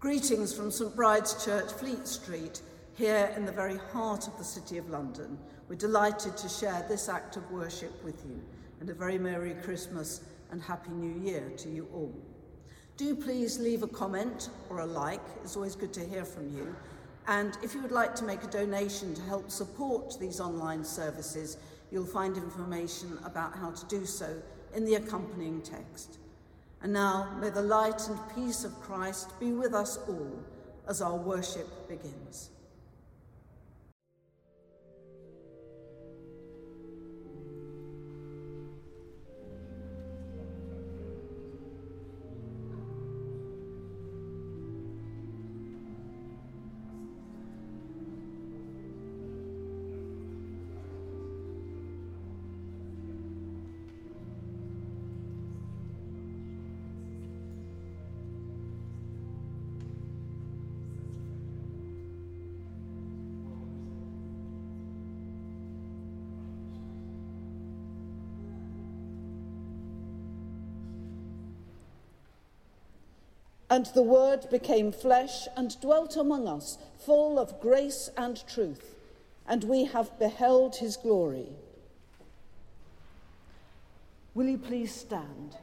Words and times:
Greetings 0.00 0.54
from 0.54 0.70
St 0.70 0.96
Bride's 0.96 1.44
Church, 1.44 1.70
Fleet 1.72 2.08
Street, 2.08 2.62
here 2.94 3.30
in 3.36 3.44
the 3.44 3.52
very 3.52 3.76
heart 3.92 4.26
of 4.26 4.38
the 4.38 4.44
City 4.44 4.78
of 4.78 4.88
London. 4.88 5.36
We're 5.68 5.76
delighted 5.76 6.38
to 6.38 6.48
share 6.48 6.86
this 6.88 7.10
act 7.10 7.36
of 7.36 7.50
worship 7.50 8.02
with 8.02 8.24
you, 8.24 8.42
and 8.80 8.88
a 8.88 8.94
very 8.94 9.18
Merry 9.18 9.52
Christmas 9.62 10.22
and 10.50 10.62
Happy 10.62 10.88
New 10.92 11.20
Year 11.20 11.52
to 11.58 11.68
you 11.68 11.86
all. 11.92 12.14
Do 12.96 13.14
please 13.14 13.58
leave 13.58 13.82
a 13.82 13.88
comment 13.88 14.48
or 14.70 14.78
a 14.78 14.86
like, 14.86 15.20
it's 15.44 15.54
always 15.54 15.76
good 15.76 15.92
to 15.92 16.00
hear 16.06 16.24
from 16.24 16.48
you. 16.56 16.74
And 17.28 17.58
if 17.62 17.74
you 17.74 17.82
would 17.82 17.92
like 17.92 18.14
to 18.14 18.24
make 18.24 18.42
a 18.42 18.46
donation 18.46 19.12
to 19.12 19.22
help 19.24 19.50
support 19.50 20.18
these 20.18 20.40
online 20.40 20.82
services, 20.82 21.58
you'll 21.90 22.06
find 22.06 22.38
information 22.38 23.18
about 23.22 23.54
how 23.54 23.72
to 23.72 23.84
do 23.84 24.06
so 24.06 24.40
in 24.74 24.86
the 24.86 24.94
accompanying 24.94 25.60
text. 25.60 26.16
And 26.82 26.92
now, 26.92 27.36
may 27.40 27.50
the 27.50 27.62
light 27.62 28.08
and 28.08 28.18
peace 28.34 28.64
of 28.64 28.80
Christ 28.80 29.38
be 29.38 29.52
with 29.52 29.74
us 29.74 29.98
all 30.08 30.42
as 30.88 31.02
our 31.02 31.16
worship 31.16 31.88
begins. 31.88 32.50
And 73.70 73.86
the 73.86 74.02
Word 74.02 74.50
became 74.50 74.90
flesh 74.90 75.46
and 75.56 75.80
dwelt 75.80 76.16
among 76.16 76.48
us, 76.48 76.76
full 76.98 77.38
of 77.38 77.60
grace 77.60 78.10
and 78.16 78.44
truth, 78.48 78.96
and 79.46 79.62
we 79.62 79.84
have 79.84 80.18
beheld 80.18 80.76
his 80.76 80.96
glory. 80.96 81.46
Will 84.34 84.48
you 84.48 84.58
please 84.58 84.92
stand? 84.92 85.56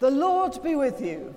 The 0.00 0.10
Lord 0.10 0.60
be 0.62 0.74
with 0.74 1.00
you. 1.00 1.34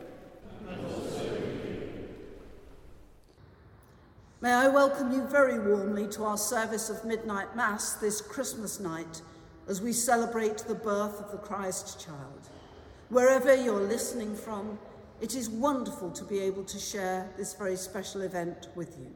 May 4.42 4.52
I 4.52 4.68
welcome 4.68 5.12
you 5.12 5.24
very 5.28 5.60
warmly 5.60 6.08
to 6.10 6.24
our 6.24 6.38
service 6.38 6.90
of 6.90 7.06
midnight 7.06 7.56
mass 7.56 7.94
this 7.94 8.20
Christmas 8.20 8.80
night 8.80 9.22
as 9.68 9.82
we 9.82 9.94
celebrate 9.94 10.60
the 10.60 10.76
birth 10.76 11.20
of 11.20 11.32
the 11.32 11.38
Christ 11.38 12.04
child. 12.04 12.50
Wherever 13.10 13.56
you're 13.56 13.82
listening 13.82 14.36
from, 14.36 14.80
it 15.22 15.36
is 15.36 15.50
wonderful 15.50 16.12
to 16.12 16.24
be 16.24 16.40
able 16.40 16.64
to 16.66 16.80
share 16.80 17.30
this 17.38 17.54
very 17.54 17.76
special 17.76 18.22
event 18.22 18.68
with 18.76 18.98
you. 19.00 19.12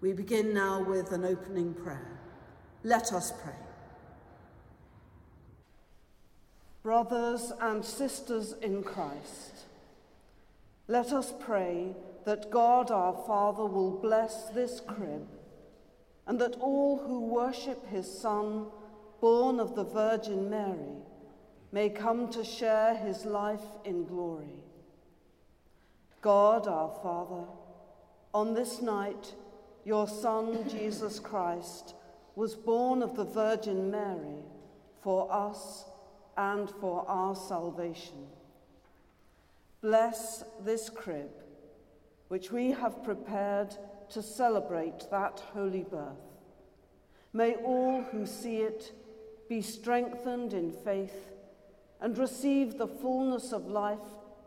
We 0.00 0.12
begin 0.12 0.54
now 0.54 0.82
with 0.82 1.12
an 1.12 1.24
opening 1.24 1.74
prayer. 1.74 2.20
Let 2.82 3.12
us 3.12 3.32
pray. 3.42 3.69
Brothers 6.82 7.52
and 7.60 7.84
sisters 7.84 8.54
in 8.62 8.82
Christ, 8.82 9.66
let 10.88 11.12
us 11.12 11.32
pray 11.38 11.94
that 12.24 12.50
God 12.50 12.90
our 12.90 13.12
Father 13.26 13.66
will 13.66 13.98
bless 14.00 14.48
this 14.48 14.80
crib 14.80 15.28
and 16.26 16.40
that 16.40 16.56
all 16.58 16.96
who 16.96 17.20
worship 17.20 17.86
his 17.88 18.10
Son, 18.10 18.66
born 19.20 19.60
of 19.60 19.74
the 19.74 19.84
Virgin 19.84 20.48
Mary, 20.48 21.02
may 21.70 21.90
come 21.90 22.30
to 22.30 22.42
share 22.42 22.94
his 22.94 23.26
life 23.26 23.60
in 23.84 24.06
glory. 24.06 24.62
God 26.22 26.66
our 26.66 26.98
Father, 27.02 27.44
on 28.32 28.54
this 28.54 28.80
night, 28.80 29.34
your 29.84 30.08
Son, 30.08 30.66
Jesus 30.68 31.18
Christ, 31.18 31.94
was 32.36 32.54
born 32.54 33.02
of 33.02 33.16
the 33.16 33.24
Virgin 33.24 33.90
Mary 33.90 34.44
for 35.02 35.30
us 35.30 35.84
and 36.36 36.70
for 36.80 37.04
our 37.08 37.34
salvation. 37.34 38.26
Bless 39.80 40.44
this 40.64 40.90
crib, 40.90 41.30
which 42.28 42.50
we 42.50 42.70
have 42.72 43.02
prepared 43.02 43.74
to 44.10 44.22
celebrate 44.22 45.10
that 45.10 45.42
holy 45.54 45.84
birth. 45.84 46.18
May 47.32 47.54
all 47.54 48.02
who 48.10 48.26
see 48.26 48.58
it 48.58 48.92
be 49.48 49.62
strengthened 49.62 50.52
in 50.52 50.70
faith 50.70 51.30
and 52.00 52.16
receive 52.18 52.78
the 52.78 52.86
fullness 52.86 53.52
of 53.52 53.66
life 53.66 53.98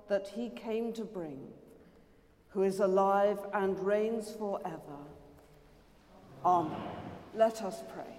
that 0.08 0.28
he 0.36 0.50
came 0.50 0.94
to 0.94 1.04
bring, 1.04 1.48
who 2.50 2.64
is 2.64 2.80
alive 2.80 3.40
and 3.54 3.80
reigns 3.80 4.32
forever. 4.32 5.00
Amen. 6.46 6.76
Let 7.36 7.62
us 7.64 7.84
pray. 7.94 8.13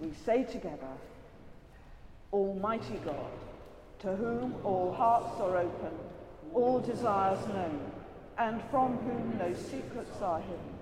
We 0.00 0.12
say 0.24 0.44
together, 0.44 0.94
Almighty 2.32 3.00
God, 3.04 3.32
to 4.00 4.16
whom 4.16 4.54
all 4.64 4.92
hearts 4.92 5.38
are 5.40 5.58
open, 5.58 5.92
all 6.54 6.80
desires 6.80 7.46
known, 7.48 7.80
and 8.38 8.62
from 8.70 8.96
whom 8.98 9.36
no 9.38 9.52
secrets 9.54 10.22
are 10.22 10.40
hidden, 10.40 10.78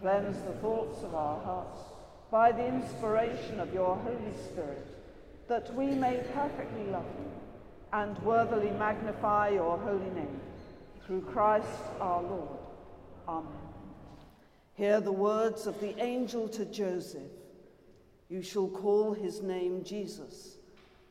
cleanse 0.00 0.38
the 0.42 0.54
thoughts 0.54 1.02
of 1.02 1.14
our 1.14 1.38
hearts 1.44 1.80
by 2.30 2.50
the 2.50 2.66
inspiration 2.66 3.60
of 3.60 3.72
your 3.74 3.96
Holy 3.96 4.34
Spirit, 4.46 4.86
that 5.48 5.72
we 5.74 5.86
may 5.86 6.24
perfectly 6.32 6.86
love 6.86 7.04
you 7.18 7.30
and 7.92 8.18
worthily 8.20 8.70
magnify 8.70 9.50
your 9.50 9.78
holy 9.78 10.10
name, 10.14 10.40
through 11.06 11.22
Christ 11.22 11.68
our 12.00 12.22
Lord. 12.22 12.58
Amen. 13.28 13.52
Hear 14.74 15.00
the 15.00 15.12
words 15.12 15.66
of 15.66 15.80
the 15.80 15.98
angel 16.02 16.48
to 16.48 16.64
Joseph. 16.64 17.22
You 18.28 18.42
shall 18.42 18.68
call 18.68 19.12
his 19.12 19.42
name 19.42 19.84
Jesus, 19.84 20.56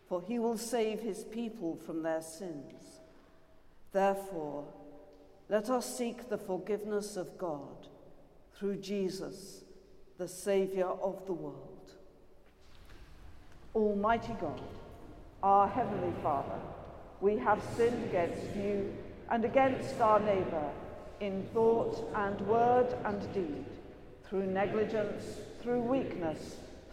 for 0.07 0.21
he 0.21 0.39
will 0.39 0.57
save 0.57 0.99
his 0.99 1.23
people 1.23 1.77
from 1.85 2.03
their 2.03 2.21
sins. 2.21 2.99
Therefore, 3.91 4.65
let 5.47 5.69
us 5.69 5.97
seek 5.97 6.27
the 6.27 6.37
forgiveness 6.37 7.15
of 7.15 7.37
God 7.37 7.87
through 8.57 8.77
Jesus, 8.77 9.63
the 10.17 10.27
Saviour 10.27 10.97
of 11.01 11.25
the 11.25 11.33
world. 11.33 11.91
Almighty 13.73 14.35
God, 14.39 14.61
our 15.43 15.67
Heavenly 15.67 16.13
Father, 16.23 16.59
we 17.21 17.37
have 17.37 17.61
sinned 17.75 18.03
against 18.05 18.55
you 18.55 18.93
and 19.29 19.45
against 19.45 19.99
our 20.01 20.19
neighbour 20.19 20.69
in 21.19 21.43
thought 21.53 22.09
and 22.15 22.39
word 22.41 22.93
and 23.05 23.33
deed, 23.33 23.65
through 24.25 24.45
negligence, 24.47 25.23
through 25.61 25.81
weakness, 25.81 26.57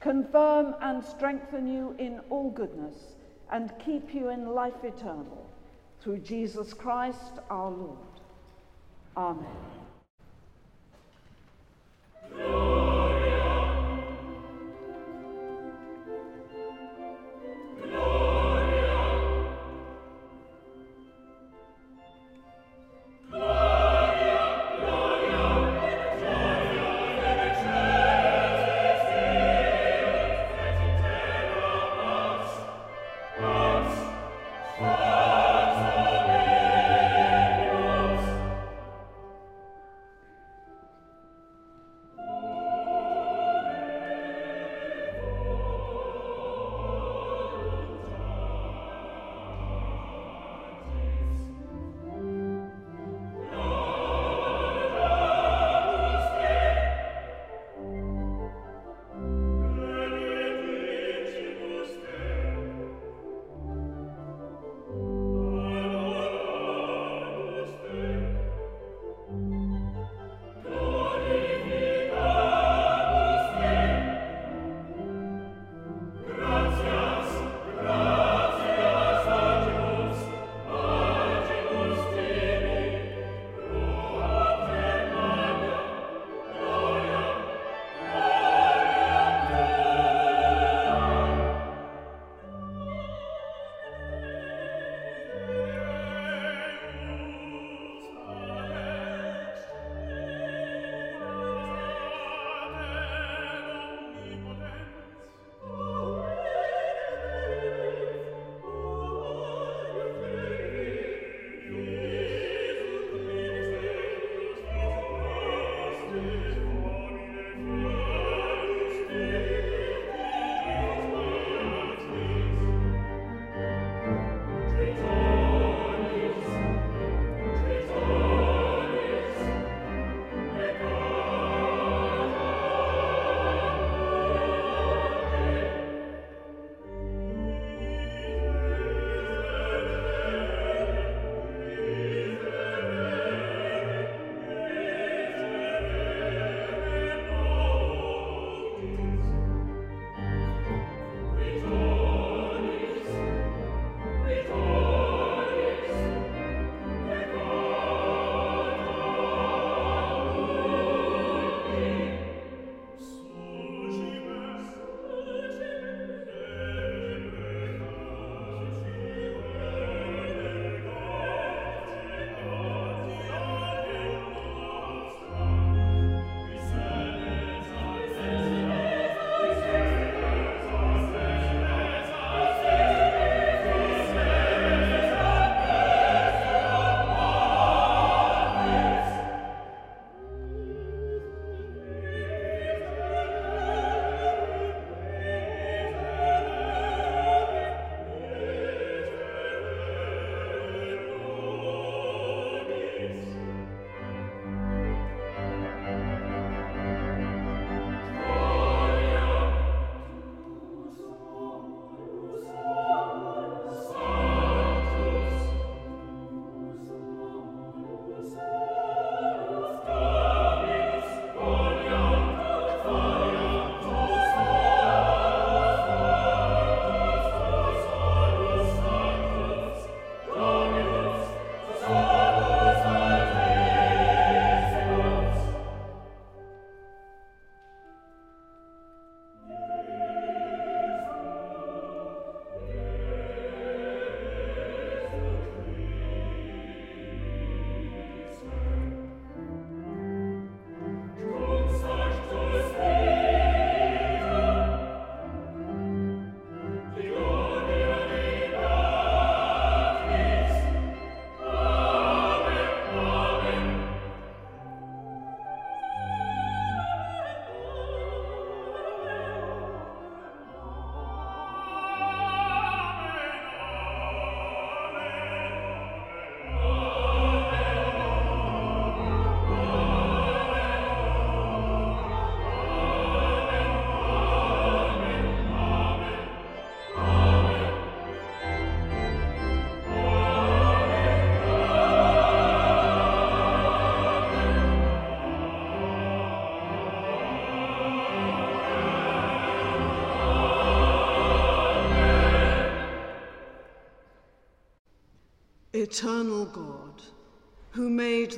confirm 0.00 0.74
and 0.80 1.04
strengthen 1.04 1.66
you 1.66 1.94
in 1.98 2.20
all 2.30 2.50
goodness, 2.50 2.94
and 3.52 3.72
keep 3.84 4.14
you 4.14 4.30
in 4.30 4.46
life 4.46 4.84
eternal. 4.84 5.46
Through 6.02 6.18
Jesus 6.20 6.72
Christ 6.72 7.40
our 7.50 7.70
Lord. 7.70 7.98
Amen. 9.16 9.46
Eternal 12.32 12.89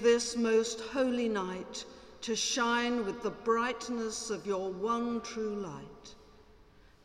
this 0.03 0.37
most 0.37 0.81
holy 0.81 1.29
night 1.29 1.85
to 2.23 2.35
shine 2.35 3.05
with 3.05 3.23
the 3.23 3.31
brightness 3.31 4.31
of 4.31 4.47
your 4.47 4.71
one 4.71 5.21
true 5.21 5.55
light, 5.55 6.15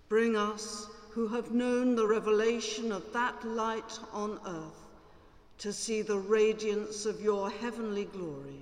bring 0.10 0.36
us 0.36 0.88
who 1.12 1.28
have 1.28 1.52
known 1.52 1.96
the 1.96 2.08
revelation 2.08 2.92
of 2.92 3.14
that 3.14 3.46
light 3.46 4.00
on 4.12 4.40
earth 4.48 4.88
to 5.58 5.72
see 5.72 6.02
the 6.02 6.18
radiance 6.18 7.06
of 7.06 7.22
your 7.22 7.50
heavenly 7.50 8.06
glory 8.06 8.62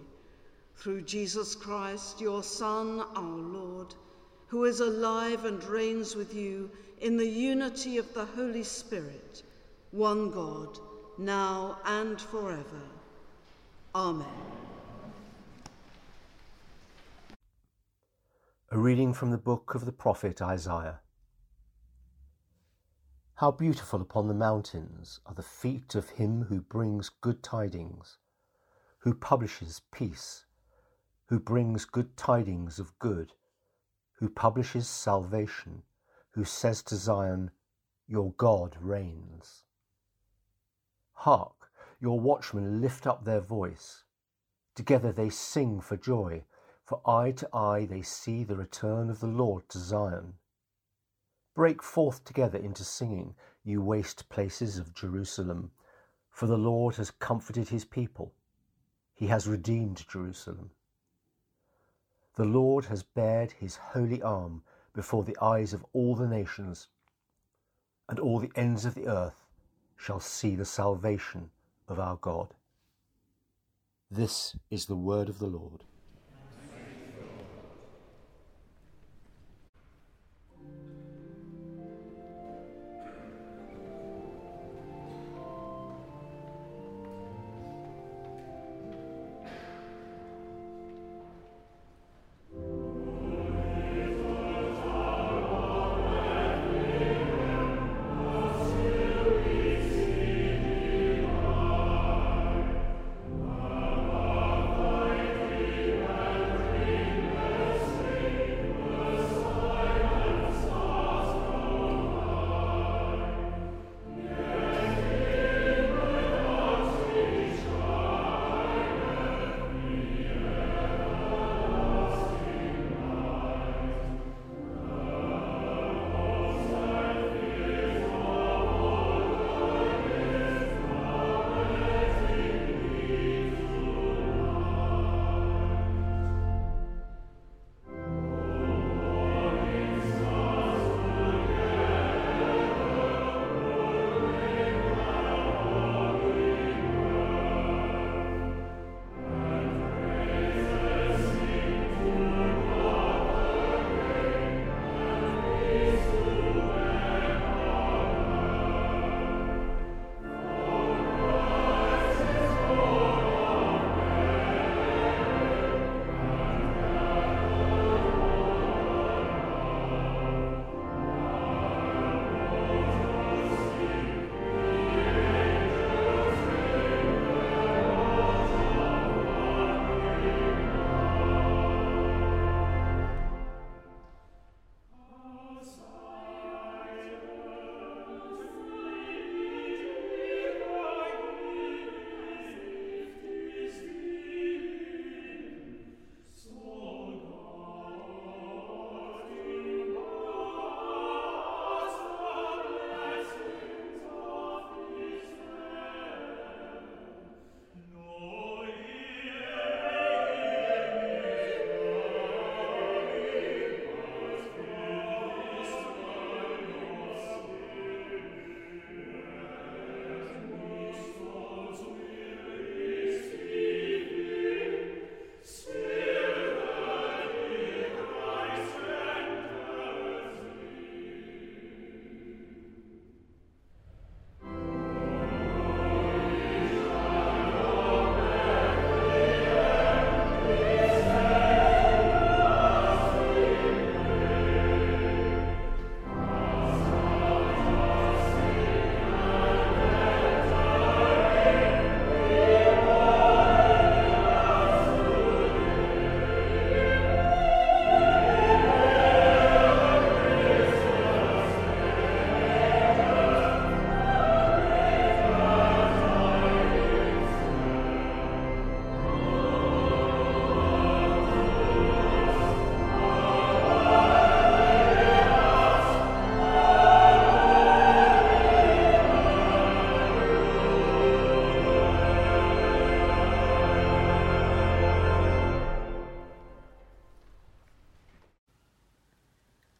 through 0.77 1.01
Jesus 1.01 1.55
Christ, 1.55 2.19
your 2.19 2.43
Son, 2.43 3.03
our 3.15 3.37
Lord, 3.37 3.93
who 4.47 4.65
is 4.65 4.79
alive 4.79 5.45
and 5.45 5.63
reigns 5.63 6.15
with 6.15 6.33
you 6.33 6.69
in 7.01 7.17
the 7.17 7.27
unity 7.27 7.97
of 7.97 8.13
the 8.13 8.25
Holy 8.25 8.63
Spirit, 8.63 9.43
one 9.91 10.31
God, 10.31 10.77
now 11.17 11.77
and 11.85 12.19
forever. 12.19 12.81
Amen. 13.95 14.27
A 18.69 18.77
reading 18.77 19.13
from 19.13 19.31
the 19.31 19.37
book 19.37 19.73
of 19.73 19.85
the 19.85 19.93
prophet 19.93 20.41
Isaiah. 20.41 20.99
How 23.35 23.51
beautiful 23.51 24.01
upon 24.01 24.27
the 24.27 24.33
mountains 24.33 25.21
are 25.25 25.33
the 25.33 25.41
feet 25.41 25.95
of 25.95 26.09
him 26.09 26.43
who 26.49 26.59
brings 26.59 27.07
good 27.07 27.41
tidings, 27.41 28.17
who 28.97 29.13
publishes 29.13 29.81
peace, 29.93 30.43
who 31.27 31.39
brings 31.39 31.85
good 31.85 32.17
tidings 32.17 32.79
of 32.79 32.99
good, 32.99 33.31
who 34.19 34.27
publishes 34.27 34.89
salvation, 34.89 35.83
who 36.31 36.43
says 36.43 36.83
to 36.83 36.97
Zion, 36.97 37.49
Your 38.09 38.33
God 38.33 38.75
reigns. 38.81 39.63
Hark, 41.13 41.64
your 42.05 42.19
watchmen 42.19 42.81
lift 42.81 43.07
up 43.07 43.25
their 43.25 43.41
voice. 43.41 44.03
Together 44.75 45.11
they 45.11 45.27
sing 45.27 45.81
for 45.81 45.97
joy, 45.97 46.43
for 46.83 47.01
eye 47.03 47.31
to 47.31 47.49
eye 47.51 47.83
they 47.83 48.03
see 48.03 48.43
the 48.43 48.55
return 48.55 49.09
of 49.09 49.21
the 49.21 49.25
Lord 49.25 49.67
to 49.69 49.79
Zion. 49.79 50.35
Break 51.55 51.81
forth 51.81 52.23
together 52.23 52.59
into 52.59 52.83
singing, 52.83 53.33
you 53.63 53.81
waste 53.81 54.29
places 54.29 54.77
of 54.77 54.93
Jerusalem, 54.93 55.71
for 56.29 56.45
the 56.45 56.59
Lord 56.59 56.97
has 56.97 57.09
comforted 57.09 57.69
his 57.69 57.85
people. 57.85 58.35
He 59.15 59.25
has 59.25 59.47
redeemed 59.47 60.07
Jerusalem. 60.07 60.69
The 62.35 62.45
Lord 62.45 62.85
has 62.85 63.01
bared 63.01 63.53
his 63.53 63.77
holy 63.77 64.21
arm 64.21 64.61
before 64.93 65.23
the 65.23 65.37
eyes 65.41 65.73
of 65.73 65.83
all 65.91 66.15
the 66.15 66.27
nations, 66.27 66.87
and 68.07 68.19
all 68.19 68.37
the 68.37 68.51
ends 68.53 68.85
of 68.85 68.93
the 68.93 69.07
earth 69.07 69.47
shall 69.97 70.19
see 70.19 70.55
the 70.55 70.65
salvation 70.65 71.49
of 71.87 71.99
our 71.99 72.15
God. 72.15 72.53
This 74.09 74.55
is 74.69 74.85
the 74.85 74.95
word 74.95 75.29
of 75.29 75.39
the 75.39 75.47
Lord. 75.47 75.83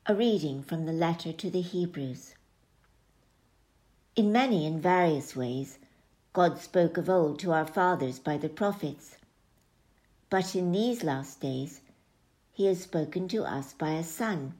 A 0.08 0.14
reading 0.14 0.62
from 0.62 0.86
the 0.86 0.94
letter 0.94 1.34
to 1.34 1.50
the 1.50 1.62
Hebrews. 1.62 2.36
In 4.16 4.32
many 4.32 4.68
and 4.68 4.80
various 4.80 5.36
ways, 5.36 5.80
God 6.32 6.60
spoke 6.60 6.98
of 6.98 7.10
old 7.10 7.40
to 7.40 7.52
our 7.52 7.66
fathers 7.66 8.20
by 8.20 8.38
the 8.38 8.48
prophets. 8.48 9.18
But 10.30 10.56
in 10.56 10.72
these 10.72 11.04
last 11.04 11.40
days, 11.40 11.82
he 12.54 12.68
has 12.68 12.84
spoken 12.84 13.28
to 13.30 13.46
us 13.46 13.74
by 13.74 13.94
a 13.94 14.04
Son, 14.04 14.54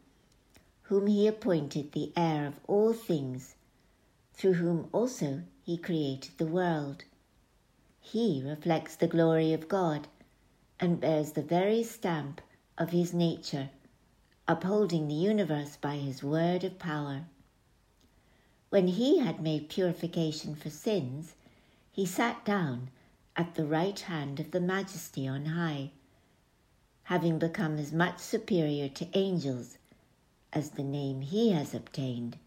whom 0.82 1.06
he 1.06 1.28
appointed 1.28 1.92
the 1.92 2.12
heir 2.18 2.48
of 2.48 2.60
all 2.66 2.94
things, 2.94 3.54
through 4.34 4.54
whom 4.54 4.90
also 4.92 5.44
he 5.62 5.78
created 5.78 6.40
the 6.40 6.48
world. 6.48 7.04
He 8.02 8.42
reflects 8.44 8.96
the 8.96 9.06
glory 9.06 9.54
of 9.54 9.70
God 9.70 10.08
and 10.80 11.00
bears 11.00 11.34
the 11.34 11.44
very 11.44 11.84
stamp 11.84 12.42
of 12.80 12.90
his 12.90 13.14
nature 13.14 13.70
upholding 14.48 15.08
the 15.08 15.14
universe 15.14 15.76
by 15.76 15.96
his 15.96 16.24
word 16.24 16.64
of 16.64 16.78
power. 16.78 17.26
When 18.70 18.88
he 18.88 19.20
had 19.20 19.42
made 19.42 19.70
purification 19.70 20.56
for 20.56 20.70
sins, 20.70 21.34
he 21.92 22.06
sat 22.06 22.46
down 22.46 22.90
at 23.36 23.56
the 23.56 23.66
right 23.66 24.00
hand 24.00 24.40
of 24.40 24.52
the 24.52 24.60
Majesty 24.60 25.28
on 25.28 25.46
high, 25.46 25.92
having 27.04 27.40
become 27.40 27.78
as 27.78 27.92
much 27.92 28.20
superior 28.20 28.90
to 28.90 29.08
angels 29.18 29.78
as 30.54 30.72
the 30.72 30.84
name 30.84 31.22
he 31.22 31.52
has 31.52 31.74
obtained 31.74 32.38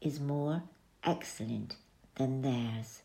is 0.00 0.20
more 0.20 0.62
excellent 1.02 1.76
than 2.16 2.42
theirs. 2.42 3.02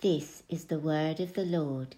This 0.00 0.42
is 0.48 0.64
the 0.64 0.78
word 0.78 1.20
of 1.20 1.34
the 1.34 1.44
Lord. 1.44 1.96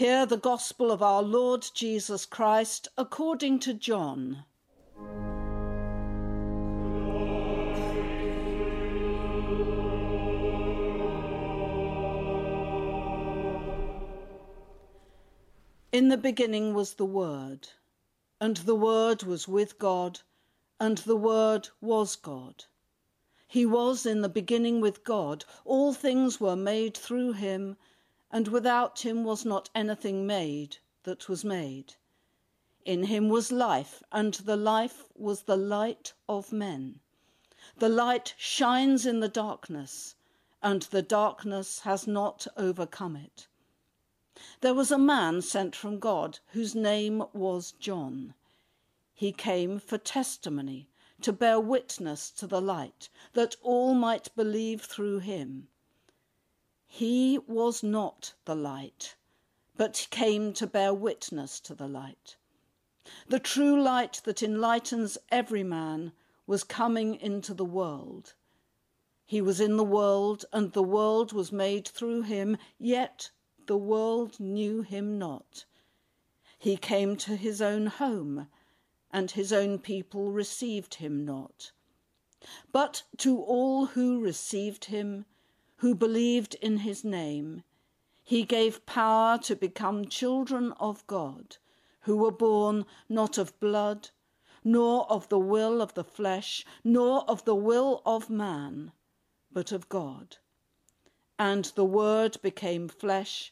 Hear 0.00 0.24
the 0.24 0.38
gospel 0.38 0.90
of 0.90 1.02
our 1.02 1.22
Lord 1.22 1.62
Jesus 1.74 2.24
Christ 2.24 2.88
according 2.96 3.58
to 3.58 3.74
John. 3.74 4.46
In 15.92 16.08
the 16.08 16.16
beginning 16.16 16.72
was 16.72 16.94
the 16.94 17.04
Word, 17.04 17.68
and 18.40 18.56
the 18.56 18.74
Word 18.74 19.24
was 19.24 19.46
with 19.46 19.78
God, 19.78 20.20
and 20.80 20.96
the 20.96 21.14
Word 21.14 21.68
was 21.82 22.16
God. 22.16 22.64
He 23.46 23.66
was 23.66 24.06
in 24.06 24.22
the 24.22 24.30
beginning 24.30 24.80
with 24.80 25.04
God. 25.04 25.44
All 25.66 25.92
things 25.92 26.40
were 26.40 26.56
made 26.56 26.96
through 26.96 27.32
him 27.32 27.76
and 28.30 28.48
without 28.48 29.00
him 29.00 29.24
was 29.24 29.44
not 29.44 29.70
anything 29.74 30.26
made 30.26 30.76
that 31.02 31.28
was 31.28 31.44
made. 31.44 31.94
In 32.84 33.04
him 33.04 33.28
was 33.28 33.52
life, 33.52 34.02
and 34.12 34.34
the 34.34 34.56
life 34.56 35.04
was 35.14 35.42
the 35.42 35.56
light 35.56 36.12
of 36.28 36.52
men. 36.52 37.00
The 37.76 37.88
light 37.88 38.34
shines 38.38 39.04
in 39.04 39.20
the 39.20 39.28
darkness, 39.28 40.14
and 40.62 40.82
the 40.82 41.02
darkness 41.02 41.80
has 41.80 42.06
not 42.06 42.46
overcome 42.56 43.16
it. 43.16 43.48
There 44.60 44.74
was 44.74 44.90
a 44.90 44.98
man 44.98 45.42
sent 45.42 45.74
from 45.74 45.98
God 45.98 46.38
whose 46.52 46.74
name 46.74 47.24
was 47.32 47.72
John. 47.72 48.34
He 49.12 49.32
came 49.32 49.78
for 49.78 49.98
testimony, 49.98 50.88
to 51.20 51.32
bear 51.32 51.60
witness 51.60 52.30
to 52.30 52.46
the 52.46 52.60
light, 52.60 53.10
that 53.34 53.56
all 53.62 53.92
might 53.92 54.34
believe 54.36 54.82
through 54.82 55.18
him. 55.18 55.68
He 56.92 57.38
was 57.38 57.84
not 57.84 58.34
the 58.46 58.56
light, 58.56 59.14
but 59.76 60.08
came 60.10 60.52
to 60.54 60.66
bear 60.66 60.92
witness 60.92 61.60
to 61.60 61.74
the 61.74 61.86
light. 61.86 62.36
The 63.28 63.38
true 63.38 63.80
light 63.80 64.20
that 64.24 64.42
enlightens 64.42 65.16
every 65.30 65.62
man 65.62 66.10
was 66.48 66.64
coming 66.64 67.14
into 67.14 67.54
the 67.54 67.64
world. 67.64 68.34
He 69.24 69.40
was 69.40 69.60
in 69.60 69.76
the 69.76 69.84
world, 69.84 70.44
and 70.52 70.72
the 70.72 70.82
world 70.82 71.32
was 71.32 71.52
made 71.52 71.86
through 71.86 72.22
him, 72.22 72.58
yet 72.76 73.30
the 73.66 73.78
world 73.78 74.40
knew 74.40 74.82
him 74.82 75.16
not. 75.16 75.66
He 76.58 76.76
came 76.76 77.16
to 77.18 77.36
his 77.36 77.62
own 77.62 77.86
home, 77.86 78.48
and 79.12 79.30
his 79.30 79.52
own 79.52 79.78
people 79.78 80.32
received 80.32 80.94
him 80.94 81.24
not. 81.24 81.70
But 82.72 83.04
to 83.18 83.38
all 83.40 83.86
who 83.86 84.18
received 84.18 84.86
him, 84.86 85.24
who 85.80 85.94
believed 85.94 86.54
in 86.56 86.78
his 86.78 87.02
name. 87.04 87.62
He 88.22 88.44
gave 88.44 88.84
power 88.84 89.38
to 89.38 89.56
become 89.56 90.08
children 90.08 90.72
of 90.72 91.06
God, 91.06 91.56
who 92.02 92.18
were 92.18 92.30
born 92.30 92.84
not 93.08 93.38
of 93.38 93.58
blood, 93.60 94.10
nor 94.62 95.10
of 95.10 95.30
the 95.30 95.38
will 95.38 95.80
of 95.80 95.94
the 95.94 96.04
flesh, 96.04 96.66
nor 96.84 97.24
of 97.30 97.46
the 97.46 97.54
will 97.54 98.02
of 98.04 98.28
man, 98.28 98.92
but 99.50 99.72
of 99.72 99.88
God. 99.88 100.36
And 101.38 101.64
the 101.64 101.86
Word 101.86 102.36
became 102.42 102.86
flesh 102.86 103.50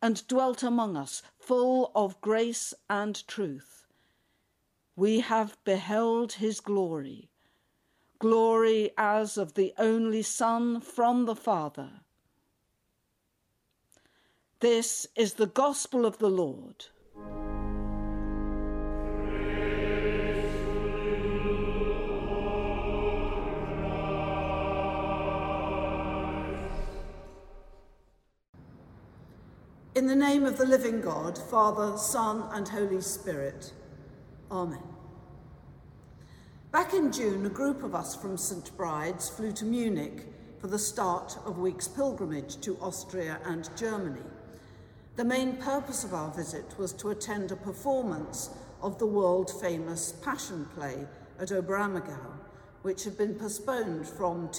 and 0.00 0.24
dwelt 0.28 0.62
among 0.62 0.96
us, 0.96 1.22
full 1.38 1.90
of 1.96 2.20
grace 2.20 2.72
and 2.88 3.26
truth. 3.26 3.84
We 4.94 5.20
have 5.20 5.58
beheld 5.64 6.34
his 6.34 6.60
glory, 6.60 7.30
glory 8.18 8.90
as 8.96 9.36
of 9.36 9.54
the 9.54 9.72
only 9.78 10.22
Son 10.22 10.80
from 10.80 11.26
the 11.26 11.36
Father. 11.36 11.90
This 14.60 15.06
is 15.14 15.34
the 15.34 15.46
gospel 15.46 16.06
of 16.06 16.18
the 16.18 16.30
Lord. 16.30 16.86
In 29.94 30.06
the 30.06 30.16
name 30.16 30.44
of 30.44 30.58
the 30.58 30.66
living 30.66 31.00
God, 31.00 31.38
Father, 31.38 31.96
Son, 31.96 32.48
and 32.52 32.66
Holy 32.66 33.00
Spirit. 33.00 33.72
Amen. 34.50 34.93
Back 36.74 36.92
in 36.92 37.12
June, 37.12 37.46
a 37.46 37.50
group 37.50 37.84
of 37.84 37.94
us 37.94 38.16
from 38.16 38.36
St. 38.36 38.76
Bride's 38.76 39.28
flew 39.28 39.52
to 39.52 39.64
Munich 39.64 40.26
for 40.58 40.66
the 40.66 40.76
start 40.76 41.38
of 41.46 41.58
week's 41.58 41.86
pilgrimage 41.86 42.60
to 42.62 42.76
Austria 42.80 43.38
and 43.44 43.70
Germany. 43.76 44.24
The 45.14 45.24
main 45.24 45.56
purpose 45.58 46.02
of 46.02 46.14
our 46.14 46.32
visit 46.32 46.76
was 46.76 46.92
to 46.94 47.10
attend 47.10 47.52
a 47.52 47.56
performance 47.56 48.50
of 48.82 48.98
the 48.98 49.06
world 49.06 49.52
famous 49.60 50.14
Passion 50.24 50.64
Play 50.74 51.06
at 51.38 51.52
Oberammergau, 51.52 52.32
which 52.82 53.04
had 53.04 53.16
been 53.16 53.36
postponed 53.36 54.08
from, 54.08 54.50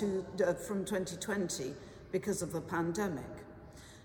uh, 0.41 0.53
from 0.53 0.85
2020 0.85 1.73
because 2.13 2.41
of 2.41 2.53
the 2.53 2.61
pandemic. 2.61 3.43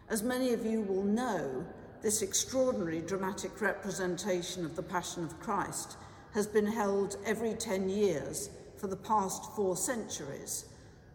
As 0.09 0.25
many 0.25 0.53
of 0.53 0.67
you 0.67 0.81
will 0.81 1.05
know, 1.05 1.65
this 2.03 2.23
extraordinary 2.23 3.03
dramatic 3.03 3.61
representation 3.61 4.65
of 4.65 4.75
the 4.75 4.83
Passion 4.83 5.23
of 5.23 5.39
Christ 5.39 5.97
has 6.35 6.47
been 6.47 6.67
held 6.67 7.17
every 7.27 7.55
10 7.55 7.89
years 7.89 8.51
for 8.77 8.87
the 8.87 8.97
past 8.97 9.53
four 9.55 9.77
centuries. 9.77 10.67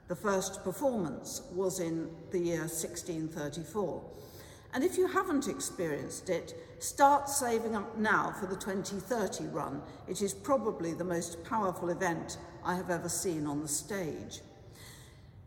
The 0.08 0.16
first 0.16 0.64
performance 0.64 1.42
was 1.54 1.80
in 1.80 2.10
the 2.32 2.40
year 2.40 2.60
1634. 2.60 4.04
And 4.74 4.84
if 4.84 4.98
you 4.98 5.08
haven't 5.08 5.48
experienced 5.48 6.30
it, 6.30 6.54
start 6.80 7.30
saving 7.30 7.76
up 7.76 7.98
now 7.98 8.36
for 8.40 8.46
the 8.46 8.58
2030 8.58 9.46
run. 9.46 9.82
It 10.08 10.22
is 10.22 10.34
probably 10.34 10.94
the 10.94 11.04
most 11.04 11.44
powerful 11.46 11.90
event 11.90 12.38
I 12.64 12.76
have 12.76 12.90
ever 12.90 13.08
seen 13.08 13.48
on 13.48 13.62
the 13.62 13.68
stage. 13.68 14.42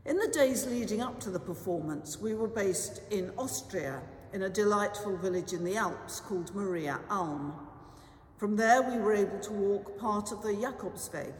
In 0.07 0.16
the 0.16 0.28
days 0.28 0.66
leading 0.66 1.02
up 1.02 1.20
to 1.20 1.31
the 1.31 1.38
performance, 1.38 2.18
we 2.18 2.33
were 2.33 2.48
based 2.48 3.02
in 3.11 3.31
Austria, 3.37 4.00
in 4.33 4.44
a 4.44 4.48
delightful 4.48 5.18
village 5.18 5.52
in 5.52 5.62
the 5.62 5.76
Alps 5.76 6.20
called 6.20 6.54
Maria 6.54 6.98
Alm. 7.11 7.67
From 8.38 8.55
there, 8.55 8.83
we 8.83 8.98
were 8.98 9.14
able 9.14 9.40
to 9.40 9.53
walk 9.53 9.98
part 9.98 10.31
of 10.31 10.42
the 10.42 10.53
Jakobsweg, 10.53 11.33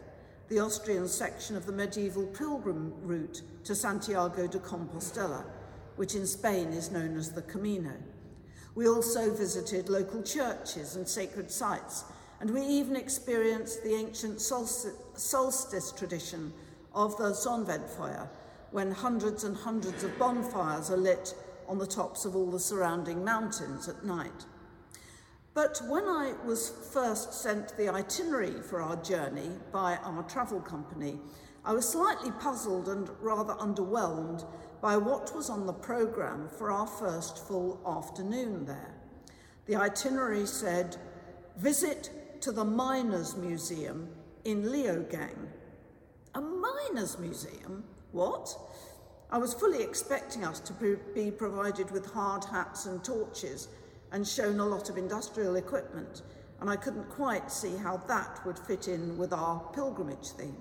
the 0.49 0.59
Austrian 0.59 1.07
section 1.07 1.55
of 1.55 1.65
the 1.65 1.71
medieval 1.71 2.27
pilgrim 2.27 2.93
route 3.03 3.41
to 3.63 3.73
Santiago 3.73 4.47
de 4.47 4.59
Compostela, 4.59 5.45
which 5.95 6.15
in 6.15 6.27
Spain 6.27 6.73
is 6.73 6.91
known 6.91 7.15
as 7.15 7.31
the 7.31 7.41
Camino. 7.43 7.93
We 8.75 8.89
also 8.89 9.33
visited 9.33 9.87
local 9.87 10.21
churches 10.21 10.97
and 10.97 11.07
sacred 11.07 11.49
sites, 11.49 12.03
and 12.41 12.51
we 12.51 12.63
even 12.63 12.97
experienced 12.97 13.81
the 13.81 13.95
ancient 13.95 14.41
solstice, 14.41 15.93
tradition 15.93 16.51
of 16.93 17.15
the 17.15 17.31
Sonnwendfeuer, 17.31 18.27
when 18.71 18.91
hundreds 18.91 19.45
and 19.45 19.55
hundreds 19.55 20.03
of 20.03 20.19
bonfires 20.19 20.91
are 20.91 20.97
lit 20.97 21.33
on 21.65 21.77
the 21.77 21.87
tops 21.87 22.25
of 22.25 22.35
all 22.35 22.51
the 22.51 22.59
surrounding 22.59 23.23
mountains 23.23 23.87
at 23.87 24.03
night. 24.03 24.45
But 25.61 25.81
when 25.89 26.05
I 26.05 26.35
was 26.45 26.69
first 26.93 27.33
sent 27.33 27.75
the 27.75 27.89
itinerary 27.89 28.61
for 28.61 28.81
our 28.81 28.95
journey 28.95 29.51
by 29.73 29.97
our 29.97 30.23
travel 30.23 30.61
company, 30.61 31.19
I 31.65 31.73
was 31.73 31.85
slightly 31.85 32.31
puzzled 32.31 32.87
and 32.87 33.09
rather 33.19 33.55
underwhelmed 33.55 34.45
by 34.81 34.95
what 34.95 35.35
was 35.35 35.49
on 35.49 35.65
the 35.65 35.73
programme 35.73 36.47
for 36.47 36.71
our 36.71 36.87
first 36.87 37.45
full 37.45 37.81
afternoon 37.85 38.63
there. 38.63 38.95
The 39.65 39.75
itinerary 39.75 40.45
said, 40.45 40.95
visit 41.57 42.09
to 42.39 42.53
the 42.53 42.63
Miners 42.63 43.35
Museum 43.35 44.07
in 44.45 44.63
Leogang. 44.63 45.49
A 46.35 46.39
miners' 46.39 47.19
museum? 47.19 47.83
What? 48.13 48.57
I 49.29 49.37
was 49.37 49.53
fully 49.53 49.83
expecting 49.83 50.45
us 50.45 50.61
to 50.61 50.97
be 51.13 51.31
provided 51.31 51.91
with 51.91 52.13
hard 52.13 52.45
hats 52.45 52.85
and 52.85 53.03
torches 53.03 53.67
and 54.11 54.27
shown 54.27 54.59
a 54.59 54.65
lot 54.65 54.89
of 54.89 54.97
industrial 54.97 55.55
equipment, 55.55 56.23
and 56.61 56.69
I 56.69 56.75
couldn't 56.75 57.09
quite 57.09 57.51
see 57.51 57.75
how 57.77 57.97
that 58.07 58.45
would 58.45 58.59
fit 58.59 58.87
in 58.87 59.17
with 59.17 59.33
our 59.33 59.59
pilgrimage 59.73 60.29
theme. 60.29 60.57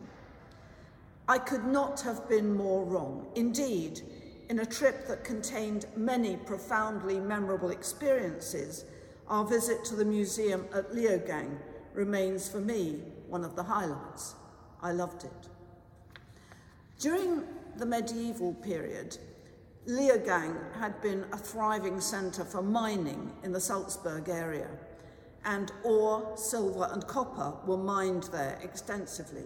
I 1.27 1.39
could 1.39 1.65
not 1.65 2.01
have 2.01 2.29
been 2.29 2.55
more 2.55 2.85
wrong. 2.85 3.27
Indeed, 3.35 4.01
in 4.49 4.61
a 4.61 4.67
trip 4.67 5.07
that 5.09 5.25
contained 5.25 5.87
many 5.97 6.37
profoundly 6.37 7.21
memorable 7.21 7.71
experiences, 7.71 8.85
our 9.29 9.45
visit 9.45 9.85
to 9.87 9.95
the 9.95 10.05
museum 10.05 10.65
at 10.73 10.93
Leogang 10.93 11.59
remains 11.93 12.49
for 12.49 12.61
me 12.61 13.01
one 13.29 13.45
of 13.45 13.57
the 13.57 13.63
highlights. 13.63 14.35
I 14.83 14.93
loved 14.93 15.25
it. 15.25 15.49
During 16.99 17.43
the 17.77 17.87
medieval 17.87 18.55
period, 18.55 19.19
Leogang 19.88 20.55
had 20.79 21.01
been 21.01 21.24
a 21.33 21.38
thriving 21.38 21.98
centre 21.98 22.44
for 22.44 22.61
mining 22.61 23.33
in 23.42 23.53
the 23.53 23.61
Salzburg 23.61 24.29
area, 24.29 24.68
and 25.46 25.72
ore, 25.83 26.37
silver, 26.37 26.90
and 26.92 27.07
copper 27.07 27.55
were 27.64 27.79
mined 27.79 28.24
there 28.24 28.59
extensively. 28.62 29.44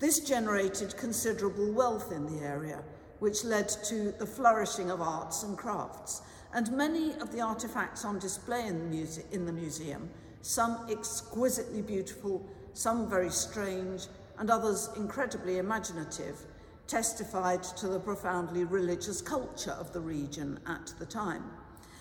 This 0.00 0.18
generated 0.18 0.96
considerable 0.96 1.70
wealth 1.70 2.10
in 2.10 2.26
the 2.26 2.44
area, 2.44 2.82
which 3.20 3.44
led 3.44 3.68
to 3.84 4.10
the 4.18 4.26
flourishing 4.26 4.90
of 4.90 5.00
arts 5.00 5.44
and 5.44 5.56
crafts. 5.56 6.22
And 6.52 6.72
many 6.72 7.12
of 7.20 7.30
the 7.30 7.40
artifacts 7.40 8.04
on 8.04 8.18
display 8.18 8.66
in 8.66 8.80
the, 8.80 8.84
muse 8.86 9.20
in 9.30 9.46
the 9.46 9.52
museum, 9.52 10.10
some 10.42 10.84
exquisitely 10.90 11.80
beautiful, 11.80 12.44
some 12.72 13.08
very 13.08 13.30
strange, 13.30 14.08
and 14.36 14.50
others 14.50 14.90
incredibly 14.96 15.58
imaginative, 15.58 16.44
testified 16.86 17.62
to 17.62 17.88
the 17.88 17.98
profoundly 17.98 18.64
religious 18.64 19.20
culture 19.22 19.72
of 19.72 19.92
the 19.92 20.00
region 20.00 20.60
at 20.66 20.92
the 20.98 21.06
time. 21.06 21.44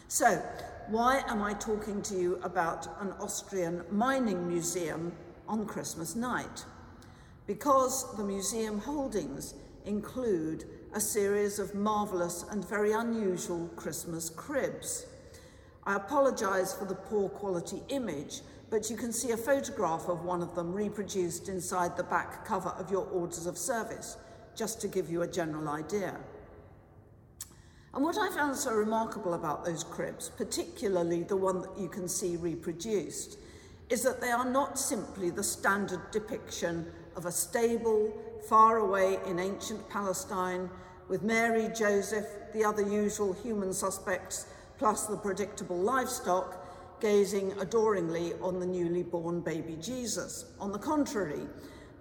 So, 0.08 0.42
why 0.90 1.24
am 1.28 1.42
I 1.42 1.54
talking 1.54 2.02
to 2.04 2.16
you 2.16 2.40
about 2.44 2.88
an 3.00 3.14
Austrian 3.14 3.84
mining 3.90 4.48
museum 4.48 5.14
on 5.48 5.66
Christmas 5.66 6.16
night? 6.16 6.66
Because 7.48 8.16
the 8.18 8.24
museum 8.24 8.80
holdings 8.80 9.54
include 9.86 10.66
a 10.94 11.00
series 11.00 11.58
of 11.58 11.74
marvellous 11.74 12.46
and 12.52 12.68
very 12.68 12.92
unusual 12.92 13.70
Christmas 13.76 14.30
cribs. 14.30 15.06
I 15.86 15.96
apologise 15.96 16.74
for 16.74 16.86
the 16.86 16.96
poor 16.96 17.30
quality 17.30 17.82
image, 17.90 18.42
but 18.70 18.90
you 18.90 18.96
can 18.96 19.12
see 19.12 19.32
a 19.32 19.38
photograph 19.38 20.08
of 20.08 20.24
one 20.24 20.42
of 20.42 20.56
them 20.56 20.74
reproduced 20.74 21.50
inside 21.50 21.98
the 21.98 22.04
back 22.04 22.46
cover 22.46 22.70
of 22.70 22.92
your 22.92 23.06
orders 23.08 23.46
of 23.46 23.58
service 23.58 24.18
just 24.56 24.82
to 24.82 24.88
give 24.88 25.10
you 25.10 25.22
a 25.22 25.28
general 25.28 25.70
idea. 25.70 26.18
And 27.94 28.04
what 28.04 28.18
I 28.18 28.30
found 28.36 28.56
so 28.56 28.74
remarkable 28.74 29.36
about 29.36 29.64
those 29.64 29.84
cribs, 29.84 30.30
particularly 30.30 31.24
the 31.24 31.38
one 31.38 31.62
that 31.62 31.78
you 31.78 31.88
can 31.88 32.08
see 32.08 32.38
reproduced, 32.38 33.38
is 33.90 34.02
that 34.02 34.20
they 34.20 34.32
are 34.32 34.50
not 34.50 34.80
simply 34.80 35.30
the 35.30 35.44
standard 35.44 36.02
depiction 36.12 36.88
of 37.16 37.28
a 37.28 37.32
stable, 37.32 38.12
far 38.50 38.78
away 38.78 39.20
in 39.28 39.40
ancient 39.40 39.88
Palestine, 39.90 40.70
with 41.08 41.22
Mary, 41.22 41.70
Joseph, 41.76 42.26
the 42.54 42.66
other 42.66 42.82
usual 42.82 43.34
human 43.34 43.72
suspects, 43.74 44.48
plus 44.80 45.06
the 45.06 45.18
predictable 45.18 45.78
livestock, 45.78 47.00
gazing 47.00 47.52
adoringly 47.60 48.34
on 48.42 48.60
the 48.60 48.66
newly 48.66 49.04
born 49.04 49.42
baby 49.42 49.78
Jesus. 49.80 50.46
On 50.60 50.72
the 50.72 50.80
contrary, 50.80 51.42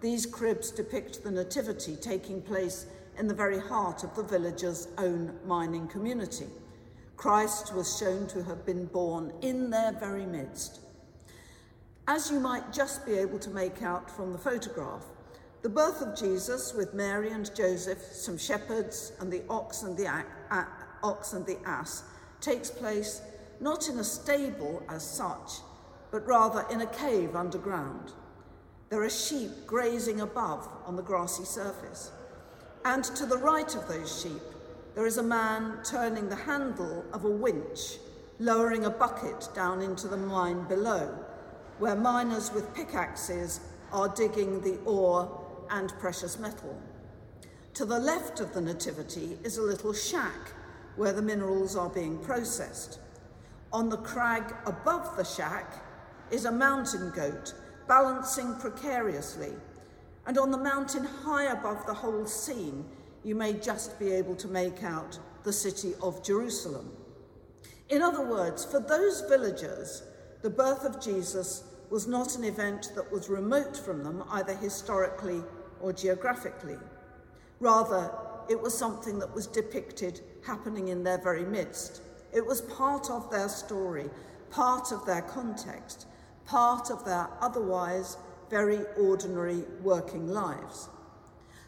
these 0.02 0.26
cribs 0.26 0.72
depict 0.72 1.22
the 1.22 1.30
nativity 1.30 1.94
taking 1.94 2.42
place 2.42 2.86
in 3.18 3.28
the 3.28 3.34
very 3.34 3.60
heart 3.60 4.02
of 4.02 4.14
the 4.16 4.22
village's 4.24 4.88
own 4.98 5.32
mining 5.46 5.86
community. 5.86 6.48
Christ 7.16 7.72
was 7.72 7.96
shown 7.96 8.26
to 8.26 8.42
have 8.42 8.66
been 8.66 8.86
born 8.86 9.32
in 9.42 9.70
their 9.70 9.92
very 9.92 10.26
midst. 10.26 10.80
As 12.08 12.32
you 12.32 12.40
might 12.40 12.72
just 12.72 13.06
be 13.06 13.12
able 13.12 13.38
to 13.38 13.50
make 13.50 13.80
out 13.82 14.10
from 14.10 14.32
the 14.32 14.38
photograph, 14.38 15.04
the 15.62 15.68
birth 15.68 16.02
of 16.02 16.18
Jesus 16.18 16.74
with 16.74 16.94
Mary 16.94 17.30
and 17.30 17.54
Joseph, 17.54 18.02
some 18.02 18.36
shepherds, 18.36 19.12
and 19.20 19.32
the 19.32 19.44
ox 19.48 19.84
and 19.84 19.96
the, 19.96 20.24
ox 21.04 21.32
and 21.32 21.46
the 21.46 21.58
ass 21.64 22.02
takes 22.40 22.70
place 22.70 23.22
not 23.60 23.88
in 23.88 24.00
a 24.00 24.04
stable 24.04 24.82
as 24.88 25.08
such, 25.08 25.60
but 26.10 26.26
rather 26.26 26.66
in 26.72 26.80
a 26.80 26.86
cave 26.86 27.36
underground. 27.36 28.12
There 28.92 29.02
are 29.02 29.08
sheep 29.08 29.66
grazing 29.66 30.20
above 30.20 30.68
on 30.84 30.96
the 30.96 31.02
grassy 31.02 31.46
surface. 31.46 32.10
And 32.84 33.02
to 33.02 33.24
the 33.24 33.38
right 33.38 33.74
of 33.74 33.88
those 33.88 34.20
sheep, 34.20 34.42
there 34.94 35.06
is 35.06 35.16
a 35.16 35.22
man 35.22 35.78
turning 35.82 36.28
the 36.28 36.36
handle 36.36 37.02
of 37.14 37.24
a 37.24 37.30
winch, 37.30 37.96
lowering 38.38 38.84
a 38.84 38.90
bucket 38.90 39.48
down 39.54 39.80
into 39.80 40.08
the 40.08 40.18
mine 40.18 40.68
below, 40.68 41.08
where 41.78 41.96
miners 41.96 42.52
with 42.52 42.74
pickaxes 42.74 43.60
are 43.92 44.10
digging 44.10 44.60
the 44.60 44.76
ore 44.84 45.40
and 45.70 45.98
precious 45.98 46.38
metal. 46.38 46.78
To 47.72 47.86
the 47.86 47.98
left 47.98 48.40
of 48.40 48.52
the 48.52 48.60
Nativity 48.60 49.38
is 49.42 49.56
a 49.56 49.62
little 49.62 49.94
shack 49.94 50.52
where 50.96 51.14
the 51.14 51.22
minerals 51.22 51.76
are 51.76 51.88
being 51.88 52.18
processed. 52.18 52.98
On 53.72 53.88
the 53.88 53.96
crag 53.96 54.54
above 54.66 55.16
the 55.16 55.24
shack 55.24 55.82
is 56.30 56.44
a 56.44 56.52
mountain 56.52 57.10
goat 57.16 57.54
balancing 57.88 58.54
precariously. 58.56 59.52
And 60.26 60.38
on 60.38 60.50
the 60.50 60.58
mountain 60.58 61.04
high 61.04 61.52
above 61.52 61.86
the 61.86 61.94
whole 61.94 62.26
scene, 62.26 62.84
you 63.24 63.34
may 63.34 63.54
just 63.54 63.98
be 63.98 64.12
able 64.12 64.36
to 64.36 64.48
make 64.48 64.82
out 64.82 65.18
the 65.44 65.52
city 65.52 65.94
of 66.02 66.22
Jerusalem. 66.22 66.90
In 67.88 68.02
other 68.02 68.26
words, 68.26 68.64
for 68.64 68.80
those 68.80 69.22
villagers, 69.28 70.02
the 70.42 70.50
birth 70.50 70.84
of 70.84 71.00
Jesus 71.00 71.64
was 71.90 72.06
not 72.06 72.36
an 72.36 72.44
event 72.44 72.92
that 72.94 73.12
was 73.12 73.28
remote 73.28 73.76
from 73.76 74.02
them, 74.02 74.24
either 74.30 74.54
historically 74.56 75.42
or 75.80 75.92
geographically. 75.92 76.78
Rather, 77.60 78.10
it 78.48 78.60
was 78.60 78.76
something 78.76 79.18
that 79.18 79.34
was 79.34 79.46
depicted 79.46 80.20
happening 80.44 80.88
in 80.88 81.04
their 81.04 81.18
very 81.18 81.44
midst. 81.44 82.02
It 82.32 82.44
was 82.44 82.62
part 82.62 83.10
of 83.10 83.30
their 83.30 83.48
story, 83.48 84.08
part 84.50 84.90
of 84.90 85.04
their 85.04 85.22
context, 85.22 86.06
part 86.52 86.90
of 86.90 87.02
their 87.06 87.30
otherwise 87.40 88.18
very 88.50 88.80
ordinary 88.98 89.64
working 89.82 90.28
lives. 90.28 90.90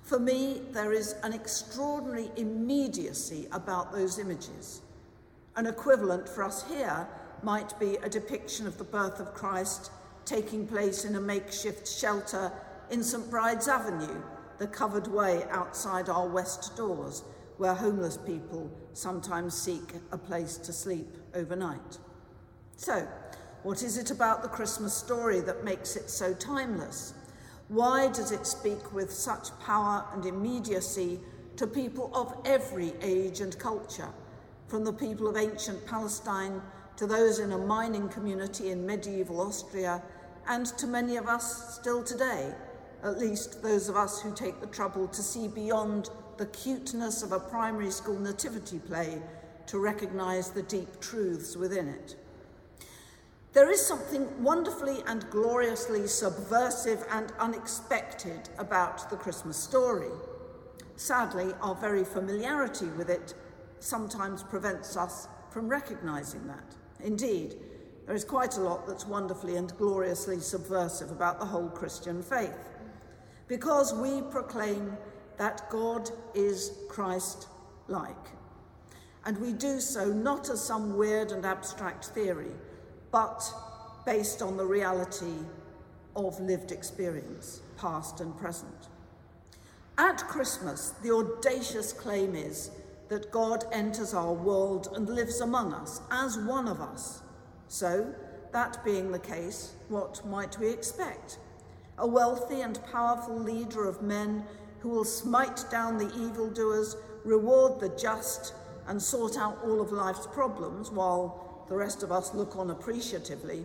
For 0.02 0.18
me, 0.18 0.60
there 0.72 0.92
is 0.92 1.14
an 1.22 1.32
extraordinary 1.32 2.30
immediacy 2.36 3.48
about 3.50 3.92
those 3.92 4.18
images. 4.18 4.82
An 5.56 5.66
equivalent 5.66 6.28
for 6.28 6.44
us 6.44 6.68
here 6.68 7.08
might 7.42 7.78
be 7.80 7.96
a 8.02 8.10
depiction 8.10 8.66
of 8.66 8.76
the 8.76 8.84
birth 8.84 9.20
of 9.20 9.32
Christ 9.32 9.90
taking 10.26 10.66
place 10.66 11.06
in 11.06 11.16
a 11.16 11.20
makeshift 11.20 11.88
shelter 11.88 12.52
in 12.90 13.02
St 13.02 13.30
Bride's 13.30 13.68
Avenue, 13.68 14.20
the 14.58 14.66
covered 14.66 15.06
way 15.06 15.44
outside 15.50 16.10
our 16.10 16.28
west 16.28 16.76
doors, 16.76 17.24
where 17.56 17.72
homeless 17.72 18.18
people 18.18 18.70
sometimes 18.92 19.54
seek 19.54 19.94
a 20.12 20.18
place 20.18 20.58
to 20.58 20.74
sleep 20.74 21.08
overnight. 21.34 21.98
So, 22.76 23.08
what 23.64 23.82
is 23.82 23.96
it 23.96 24.10
about 24.10 24.42
the 24.42 24.48
Christmas 24.48 24.92
story 24.92 25.40
that 25.40 25.64
makes 25.64 25.96
it 25.96 26.10
so 26.10 26.34
timeless? 26.34 27.14
Why 27.68 28.08
does 28.08 28.30
it 28.30 28.46
speak 28.46 28.92
with 28.92 29.10
such 29.10 29.58
power 29.58 30.04
and 30.12 30.26
immediacy 30.26 31.18
to 31.56 31.66
people 31.66 32.10
of 32.14 32.36
every 32.44 32.92
age 33.00 33.40
and 33.40 33.58
culture, 33.58 34.10
from 34.68 34.84
the 34.84 34.92
people 34.92 35.26
of 35.26 35.38
ancient 35.38 35.86
Palestine 35.86 36.60
to 36.96 37.06
those 37.06 37.38
in 37.38 37.52
a 37.52 37.58
mining 37.58 38.06
community 38.10 38.70
in 38.70 38.84
medieval 38.84 39.40
Austria, 39.40 40.02
and 40.46 40.66
to 40.66 40.86
many 40.86 41.16
of 41.16 41.26
us 41.26 41.74
still 41.74 42.04
today, 42.04 42.52
at 43.02 43.18
least 43.18 43.62
those 43.62 43.88
of 43.88 43.96
us 43.96 44.20
who 44.20 44.34
take 44.34 44.60
the 44.60 44.66
trouble 44.66 45.08
to 45.08 45.22
see 45.22 45.48
beyond 45.48 46.10
the 46.36 46.46
cuteness 46.46 47.22
of 47.22 47.32
a 47.32 47.40
primary 47.40 47.90
school 47.90 48.20
nativity 48.20 48.78
play 48.78 49.22
to 49.66 49.78
recognise 49.78 50.50
the 50.50 50.62
deep 50.64 51.00
truths 51.00 51.56
within 51.56 51.88
it. 51.88 52.16
There 53.54 53.70
is 53.70 53.86
something 53.86 54.42
wonderfully 54.42 55.04
and 55.06 55.30
gloriously 55.30 56.08
subversive 56.08 57.04
and 57.12 57.32
unexpected 57.38 58.48
about 58.58 59.08
the 59.10 59.16
Christmas 59.16 59.56
story. 59.56 60.10
Sadly, 60.96 61.54
our 61.60 61.76
very 61.76 62.02
familiarity 62.02 62.88
with 62.88 63.08
it 63.08 63.34
sometimes 63.78 64.42
prevents 64.42 64.96
us 64.96 65.28
from 65.50 65.68
recognising 65.68 66.44
that. 66.48 66.74
Indeed, 66.98 67.54
there 68.06 68.16
is 68.16 68.24
quite 68.24 68.56
a 68.56 68.60
lot 68.60 68.88
that's 68.88 69.06
wonderfully 69.06 69.54
and 69.54 69.76
gloriously 69.78 70.40
subversive 70.40 71.12
about 71.12 71.38
the 71.38 71.46
whole 71.46 71.68
Christian 71.68 72.24
faith, 72.24 72.70
because 73.46 73.94
we 73.94 74.20
proclaim 74.32 74.96
that 75.36 75.70
God 75.70 76.10
is 76.34 76.72
Christ 76.88 77.46
like. 77.86 78.30
And 79.24 79.38
we 79.38 79.52
do 79.52 79.78
so 79.78 80.06
not 80.06 80.50
as 80.50 80.60
some 80.60 80.96
weird 80.96 81.30
and 81.30 81.46
abstract 81.46 82.06
theory, 82.06 82.50
but 83.14 83.54
based 84.04 84.42
on 84.42 84.56
the 84.56 84.66
reality 84.66 85.36
of 86.16 86.40
lived 86.40 86.72
experience, 86.72 87.60
past 87.76 88.20
and 88.20 88.36
present. 88.36 88.88
At 89.96 90.18
Christmas, 90.26 90.94
the 91.00 91.14
audacious 91.14 91.92
claim 91.92 92.34
is 92.34 92.72
that 93.10 93.30
God 93.30 93.66
enters 93.70 94.14
our 94.14 94.32
world 94.32 94.88
and 94.96 95.08
lives 95.08 95.40
among 95.40 95.72
us 95.72 96.00
as 96.10 96.38
one 96.38 96.66
of 96.66 96.80
us. 96.80 97.22
So, 97.68 98.12
that 98.52 98.84
being 98.84 99.12
the 99.12 99.20
case, 99.20 99.74
what 99.88 100.26
might 100.26 100.58
we 100.58 100.68
expect? 100.68 101.38
A 101.98 102.06
wealthy 102.08 102.62
and 102.62 102.84
powerful 102.90 103.38
leader 103.38 103.86
of 103.86 104.02
men 104.02 104.44
who 104.80 104.88
will 104.88 105.04
smite 105.04 105.64
down 105.70 105.98
the 105.98 106.12
evildoers, 106.16 106.96
reward 107.24 107.78
the 107.78 107.90
just, 107.90 108.54
and 108.88 109.00
sort 109.00 109.38
out 109.38 109.60
all 109.62 109.80
of 109.80 109.92
life's 109.92 110.26
problems 110.26 110.90
while 110.90 111.44
the 111.68 111.76
rest 111.76 112.02
of 112.02 112.12
us 112.12 112.34
look 112.34 112.56
on 112.56 112.70
appreciatively, 112.70 113.64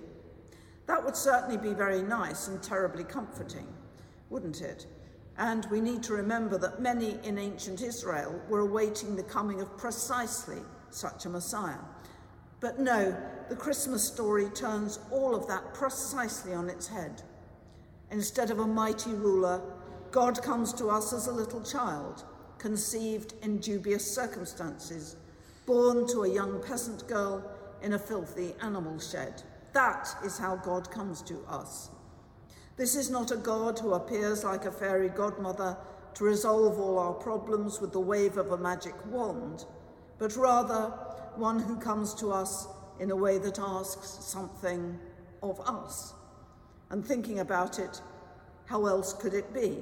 that 0.88 1.03
would 1.03 1.15
certainly 1.15 1.57
be 1.57 1.73
very 1.73 2.01
nice 2.01 2.47
and 2.47 2.62
terribly 2.63 3.03
comforting, 3.03 3.67
wouldn't 4.29 4.62
it? 4.62 4.88
And 5.38 5.65
we 5.71 5.79
need 5.79 6.03
to 6.03 6.13
remember 6.13 6.57
that 6.57 6.81
many 6.81 7.17
in 7.23 7.38
ancient 7.38 7.81
Israel 7.81 8.41
were 8.49 8.59
awaiting 8.59 9.15
the 9.15 9.23
coming 9.23 9.62
of 9.62 9.77
precisely 9.77 10.57
such 10.89 11.25
a 11.25 11.29
Messiah. 11.29 11.77
But 12.59 12.79
no, 12.79 13.15
the 13.47 13.55
Christmas 13.55 14.03
story 14.03 14.49
turns 14.49 14.99
all 15.12 15.33
of 15.33 15.47
that 15.47 15.73
precisely 15.73 16.53
on 16.53 16.69
its 16.69 16.88
head. 16.88 17.21
Instead 18.12 18.51
of 18.51 18.59
a 18.59 18.67
mighty 18.67 19.12
ruler, 19.12 19.62
God 20.12 20.41
comes 20.41 20.73
to 20.73 20.88
us 20.88 21.13
as 21.13 21.27
a 21.27 21.31
little 21.31 21.62
child, 21.62 22.25
conceived 22.57 23.35
in 23.43 23.59
dubious 23.59 24.09
circumstances, 24.13 25.15
born 25.65 26.07
to 26.07 26.23
a 26.23 26.33
young 26.33 26.62
peasant 26.63 27.07
girl 27.07 27.43
in 27.82 27.94
a 27.94 28.00
filthy 28.00 28.54
animal 28.62 29.00
shed. 29.00 29.42
That 29.74 30.08
is 30.24 30.38
how 30.38 30.56
God 30.56 30.89
comes 30.89 31.22
to 31.24 31.39
us. 31.48 31.89
This 32.78 32.96
is 32.96 33.10
not 33.10 33.32
a 33.32 33.38
God 33.38 33.78
who 33.78 33.94
appears 33.94 34.44
like 34.44 34.65
a 34.65 34.72
fairy 34.72 35.10
godmother 35.10 35.78
to 36.15 36.24
resolve 36.24 36.80
all 36.80 36.98
our 36.98 37.13
problems 37.13 37.82
with 37.82 37.92
the 37.92 38.00
wave 38.00 38.38
of 38.38 38.52
a 38.52 38.58
magic 38.58 38.94
wand, 39.06 39.65
but 40.18 40.36
rather 40.36 40.94
one 41.36 41.60
who 41.60 41.78
comes 41.78 42.13
to 42.15 42.32
us 42.32 42.68
in 43.00 43.12
a 43.12 43.15
way 43.15 43.38
that 43.38 43.60
asks 43.60 44.26
something 44.26 44.98
of 45.44 45.60
us. 45.62 46.13
And 46.89 47.06
thinking 47.06 47.39
about 47.39 47.80
it, 47.80 48.02
how 48.65 48.86
else 48.86 49.13
could 49.13 49.34
it 49.34 49.54
be? 49.54 49.80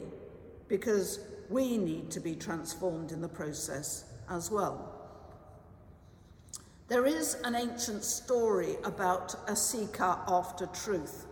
Because 0.68 1.20
we 1.50 1.78
need 1.78 2.12
to 2.12 2.20
be 2.20 2.36
transformed 2.36 3.12
in 3.12 3.22
the 3.22 3.30
process 3.30 4.06
as 4.30 4.52
well. 4.52 4.97
There 6.88 7.06
is 7.06 7.36
an 7.44 7.54
ancient 7.54 8.06
story 8.06 8.78
about 8.86 9.36
a 9.50 9.58
seeker 9.58 10.18
after 10.26 10.68
truth 10.68 11.26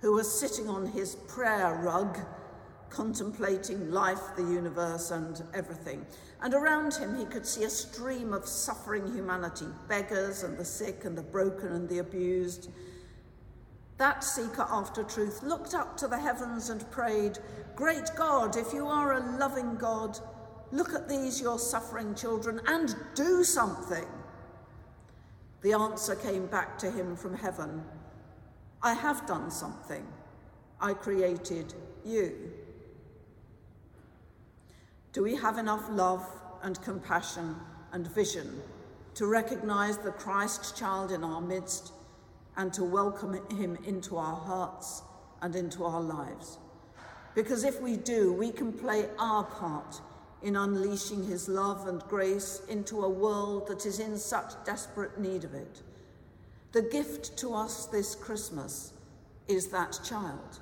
who 0.00 0.12
was 0.12 0.40
sitting 0.40 0.66
on 0.66 0.86
his 0.86 1.16
prayer 1.28 1.78
rug 1.82 2.18
contemplating 2.88 3.90
life, 3.90 4.34
the 4.34 4.42
universe, 4.42 5.10
and 5.10 5.42
everything. 5.52 6.06
And 6.40 6.54
around 6.54 6.94
him, 6.94 7.18
he 7.18 7.26
could 7.26 7.44
see 7.44 7.64
a 7.64 7.70
stream 7.70 8.32
of 8.32 8.48
suffering 8.48 9.06
humanity 9.12 9.66
beggars 9.88 10.42
and 10.42 10.56
the 10.56 10.64
sick 10.64 11.04
and 11.04 11.18
the 11.18 11.22
broken 11.22 11.72
and 11.72 11.86
the 11.86 11.98
abused. 11.98 12.70
That 13.98 14.24
seeker 14.24 14.66
after 14.70 15.02
truth 15.02 15.42
looked 15.42 15.74
up 15.74 15.98
to 15.98 16.08
the 16.08 16.18
heavens 16.18 16.70
and 16.70 16.90
prayed, 16.90 17.38
Great 17.74 18.08
God, 18.16 18.56
if 18.56 18.72
you 18.72 18.86
are 18.86 19.14
a 19.14 19.36
loving 19.38 19.74
God, 19.74 20.18
look 20.72 20.94
at 20.94 21.10
these, 21.10 21.42
your 21.42 21.58
suffering 21.58 22.14
children, 22.14 22.58
and 22.66 22.96
do 23.14 23.44
something. 23.44 24.06
The 25.64 25.72
answer 25.72 26.14
came 26.14 26.44
back 26.44 26.76
to 26.80 26.90
him 26.90 27.16
from 27.16 27.34
heaven 27.34 27.82
I 28.82 28.92
have 28.92 29.26
done 29.26 29.50
something. 29.50 30.06
I 30.78 30.92
created 30.92 31.72
you. 32.04 32.34
Do 35.14 35.22
we 35.22 35.34
have 35.36 35.56
enough 35.56 35.88
love 35.88 36.22
and 36.62 36.80
compassion 36.82 37.56
and 37.92 38.06
vision 38.06 38.60
to 39.14 39.24
recognize 39.24 39.96
the 39.96 40.10
Christ 40.10 40.76
child 40.76 41.12
in 41.12 41.24
our 41.24 41.40
midst 41.40 41.94
and 42.58 42.70
to 42.74 42.84
welcome 42.84 43.40
him 43.50 43.78
into 43.86 44.18
our 44.18 44.36
hearts 44.36 45.02
and 45.40 45.56
into 45.56 45.82
our 45.84 46.02
lives? 46.02 46.58
Because 47.34 47.64
if 47.64 47.80
we 47.80 47.96
do, 47.96 48.34
we 48.34 48.50
can 48.52 48.70
play 48.70 49.08
our 49.18 49.44
part 49.44 50.02
in 50.44 50.56
unleashing 50.56 51.24
his 51.24 51.48
love 51.48 51.88
and 51.88 52.02
grace 52.02 52.60
into 52.68 53.02
a 53.02 53.08
world 53.08 53.66
that 53.66 53.86
is 53.86 53.98
in 53.98 54.18
such 54.18 54.52
desperate 54.66 55.18
need 55.18 55.42
of 55.42 55.54
it. 55.54 55.80
The 56.72 56.82
gift 56.82 57.38
to 57.38 57.54
us 57.54 57.86
this 57.86 58.14
Christmas 58.14 58.92
is 59.48 59.68
that 59.68 59.98
child? 60.04 60.60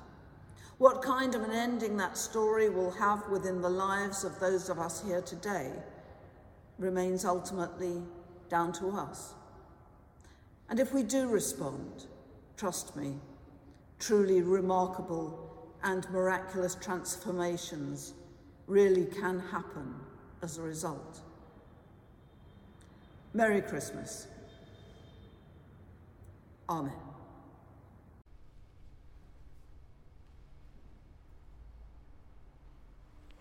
What 0.77 1.01
kind 1.01 1.35
of 1.35 1.43
an 1.43 1.51
ending 1.51 1.97
that 1.97 2.17
story 2.17 2.69
will 2.69 2.91
have 2.91 3.27
within 3.29 3.61
the 3.61 3.69
lives 3.69 4.23
of 4.23 4.39
those 4.39 4.69
of 4.69 4.79
us 4.79 5.03
here 5.05 5.21
today 5.21 5.71
remains 6.79 7.25
ultimately 7.25 8.01
down 8.49 8.71
to 8.73 8.89
us. 8.89 9.33
And 10.69 10.79
if 10.79 10.93
we 10.93 11.03
do 11.03 11.27
respond, 11.27 12.05
trust 12.55 12.95
me, 12.95 13.15
truly 13.99 14.41
remarkable 14.41 15.67
and 15.83 16.09
miraculous 16.09 16.75
transformations 16.75 18.13
really 18.67 19.05
can 19.05 19.39
happen 19.39 19.95
as 20.41 20.57
a 20.57 20.61
result. 20.61 21.21
Merry 23.33 23.61
Christmas. 23.61 24.27
Amen. 26.69 26.93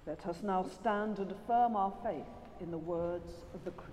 Let 0.06 0.26
us 0.26 0.42
now 0.42 0.64
stand 0.80 1.18
and 1.18 1.30
affirm 1.30 1.76
our 1.76 1.92
faith 2.02 2.26
in 2.60 2.70
the 2.70 2.78
words 2.78 3.30
of 3.54 3.64
the 3.64 3.70
Creed. 3.70 3.92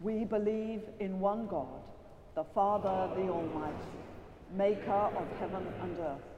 We 0.00 0.24
believe 0.24 0.82
in 1.00 1.20
one 1.20 1.46
God, 1.46 1.82
the 2.34 2.44
Father, 2.44 3.14
the 3.14 3.28
Almighty, 3.28 3.74
maker 4.56 4.90
of 4.90 5.26
heaven 5.38 5.66
and 5.82 5.98
earth, 5.98 6.37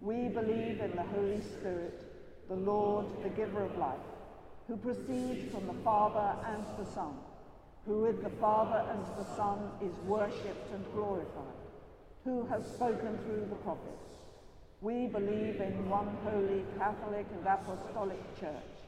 We 0.00 0.28
believe 0.28 0.80
in 0.80 0.92
the 0.94 1.02
Holy 1.02 1.40
Spirit, 1.40 2.04
the 2.48 2.54
Lord, 2.54 3.06
the 3.24 3.30
giver 3.30 3.64
of 3.64 3.76
life, 3.78 3.98
who 4.68 4.76
proceeds 4.76 5.52
from 5.52 5.66
the 5.66 5.82
Father 5.82 6.36
and 6.46 6.64
the 6.78 6.90
Son, 6.92 7.14
who 7.84 8.02
with 8.02 8.22
the 8.22 8.30
Father 8.40 8.84
and 8.90 9.00
the 9.16 9.34
Son 9.34 9.70
is 9.82 9.92
worshipped 10.06 10.72
and 10.72 10.84
glorified, 10.94 11.58
who 12.24 12.46
has 12.46 12.64
spoken 12.64 13.18
through 13.24 13.46
the 13.50 13.56
prophets. 13.56 14.08
We 14.80 15.08
believe 15.08 15.60
in 15.60 15.88
one 15.88 16.16
holy 16.22 16.64
Catholic 16.78 17.26
and 17.36 17.44
Apostolic 17.44 18.20
Church. 18.38 18.78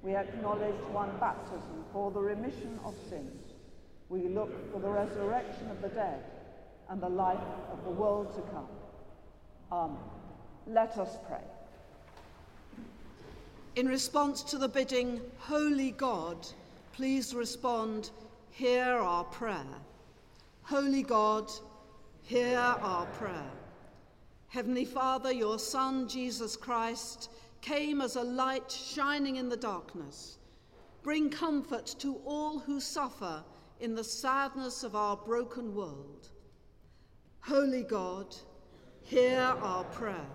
We 0.00 0.14
acknowledge 0.14 0.78
one 0.92 1.10
baptism 1.18 1.84
for 1.92 2.12
the 2.12 2.20
remission 2.20 2.78
of 2.84 2.94
sins. 3.08 3.52
We 4.08 4.28
look 4.28 4.72
for 4.72 4.78
the 4.78 4.88
resurrection 4.88 5.70
of 5.70 5.82
the 5.82 5.88
dead 5.88 6.22
and 6.88 7.00
the 7.00 7.08
life 7.08 7.38
of 7.72 7.82
the 7.84 7.90
world 7.90 8.32
to 8.36 8.42
come. 8.52 8.68
Amen. 9.72 10.21
Let 10.66 10.96
us 10.98 11.18
pray. 11.26 11.44
In 13.74 13.86
response 13.86 14.42
to 14.44 14.58
the 14.58 14.68
bidding, 14.68 15.20
Holy 15.38 15.92
God, 15.92 16.46
please 16.92 17.34
respond, 17.34 18.10
Hear 18.50 18.84
our 18.84 19.24
prayer. 19.24 19.64
Holy 20.62 21.02
God, 21.02 21.50
hear 22.22 22.58
our 22.58 23.06
prayer. 23.06 23.50
Heavenly 24.48 24.84
Father, 24.84 25.32
your 25.32 25.58
Son, 25.58 26.06
Jesus 26.06 26.56
Christ, 26.56 27.30
came 27.62 28.02
as 28.02 28.16
a 28.16 28.22
light 28.22 28.70
shining 28.70 29.36
in 29.36 29.48
the 29.48 29.56
darkness. 29.56 30.36
Bring 31.02 31.30
comfort 31.30 31.86
to 32.00 32.20
all 32.26 32.58
who 32.58 32.78
suffer 32.78 33.42
in 33.80 33.94
the 33.94 34.04
sadness 34.04 34.84
of 34.84 34.94
our 34.94 35.16
broken 35.16 35.74
world. 35.74 36.28
Holy 37.40 37.82
God, 37.82 38.36
hear 39.00 39.40
our 39.40 39.84
prayer. 39.84 40.26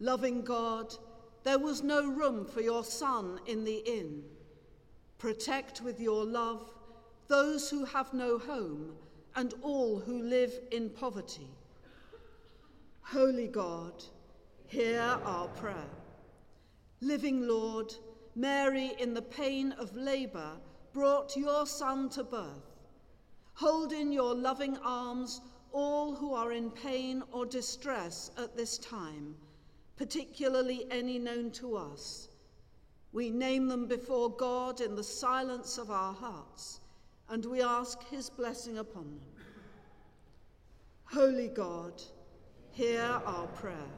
Loving 0.00 0.42
God, 0.42 0.94
there 1.44 1.58
was 1.58 1.82
no 1.82 2.08
room 2.08 2.44
for 2.46 2.62
your 2.62 2.84
Son 2.84 3.38
in 3.46 3.64
the 3.64 3.82
inn. 3.86 4.24
Protect 5.18 5.82
with 5.82 6.00
your 6.00 6.24
love 6.24 6.72
those 7.28 7.70
who 7.70 7.84
have 7.84 8.12
no 8.12 8.38
home 8.38 8.92
and 9.36 9.54
all 9.62 10.00
who 10.00 10.22
live 10.22 10.52
in 10.72 10.90
poverty. 10.90 11.46
Holy 13.02 13.46
God, 13.46 14.02
hear 14.66 15.00
our 15.24 15.48
prayer. 15.48 15.90
Living 17.00 17.46
Lord, 17.46 17.94
Mary 18.34 18.92
in 18.98 19.14
the 19.14 19.22
pain 19.22 19.72
of 19.72 19.94
labour 19.94 20.52
brought 20.92 21.36
your 21.36 21.66
Son 21.66 22.08
to 22.10 22.24
birth. 22.24 22.80
Hold 23.54 23.92
in 23.92 24.12
your 24.12 24.34
loving 24.34 24.76
arms 24.78 25.40
all 25.72 26.14
who 26.14 26.34
are 26.34 26.52
in 26.52 26.70
pain 26.70 27.22
or 27.32 27.46
distress 27.46 28.30
at 28.38 28.56
this 28.56 28.78
time, 28.78 29.36
particularly 30.00 30.86
any 30.90 31.18
known 31.18 31.50
to 31.50 31.76
us. 31.76 32.30
We 33.12 33.28
name 33.28 33.68
them 33.68 33.86
before 33.86 34.30
God 34.30 34.80
in 34.80 34.96
the 34.96 35.04
silence 35.04 35.76
of 35.76 35.90
our 35.90 36.14
hearts, 36.14 36.80
and 37.28 37.44
we 37.44 37.60
ask 37.60 38.02
his 38.08 38.30
blessing 38.30 38.78
upon 38.78 39.02
them. 39.02 39.44
Holy 41.04 41.48
God, 41.48 42.00
hear 42.70 43.20
our 43.26 43.46
prayer. 43.48 43.92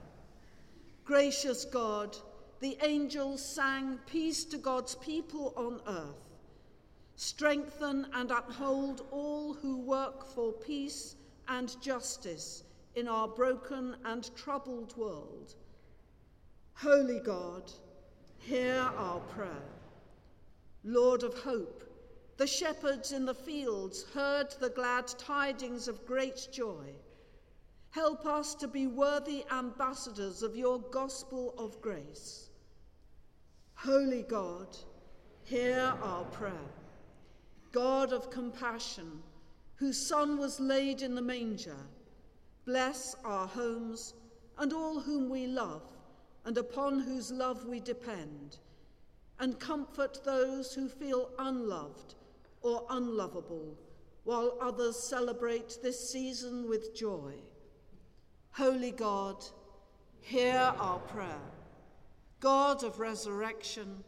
Gracious 1.05 1.65
God, 1.65 2.17
the 2.59 2.77
angels 2.83 3.41
sang 3.41 4.01
peace 4.05 4.43
to 4.47 4.59
God's 4.59 4.97
people 4.97 5.55
on 5.57 5.81
earth. 5.87 6.33
Strengthen 7.15 8.09
and 8.13 8.33
uphold 8.33 9.07
all 9.13 9.55
who 9.55 9.77
work 9.77 10.27
for 10.27 10.51
peace 10.51 11.15
and 11.47 11.81
justice 11.81 12.65
in 12.97 13.07
our 13.07 13.29
broken 13.29 13.95
and 14.05 14.35
troubled 14.35 14.97
world. 14.97 15.55
Holy 16.75 17.21
God, 17.21 17.71
hear 18.39 18.91
our 18.97 19.21
prayer. 19.21 19.63
Lord 20.85 21.23
of 21.23 21.39
hope, 21.39 21.85
the 22.39 22.47
shepherds 22.47 23.13
in 23.13 23.25
the 23.25 23.35
fields 23.35 24.05
heard 24.15 24.51
the 24.59 24.71
glad 24.71 25.07
tidings 25.07 25.87
of 25.87 26.07
great 26.07 26.49
joy. 26.53 26.87
Help 27.91 28.27
us 28.27 28.55
to 28.57 28.67
be 28.67 28.87
worthy 28.87 29.45
ambassadors 29.53 30.43
of 30.43 30.57
your 30.57 30.81
gospel 30.91 31.55
of 31.57 31.81
grace. 31.81 32.49
Holy 33.75 34.23
God, 34.23 34.77
hear 35.45 35.93
our 36.03 36.25
prayer. 36.25 36.53
God 37.71 38.13
of 38.13 38.31
compassion, 38.31 39.23
whose 39.77 39.99
Son 39.99 40.37
was 40.39 40.59
laid 40.59 41.03
in 41.03 41.15
the 41.15 41.23
manger, 41.23 41.77
bless 42.65 43.15
our 43.25 43.47
homes 43.47 44.15
and 44.59 44.73
all 44.73 45.01
whom 45.01 45.29
we 45.29 45.47
love 45.47 45.83
and 46.45 46.59
upon 46.59 47.01
whose 47.01 47.31
love 47.31 47.67
we 47.67 47.81
depend, 47.81 48.59
and 49.39 49.59
comfort 49.59 50.21
those 50.25 50.75
who 50.75 50.89
feel 50.89 51.31
unloved 51.39 52.15
or 52.63 52.85
unlovable, 52.91 53.77
while 54.25 54.57
others 54.61 54.97
celebrate 54.99 55.79
this 55.83 56.11
season 56.11 56.69
with 56.69 56.95
joy. 56.95 57.33
Holy 58.53 58.91
God, 58.91 59.45
hear 60.21 60.73
our 60.79 60.99
prayer. 61.01 61.41
God 62.41 62.85
of 62.85 63.01
resurrection, 63.01 64.05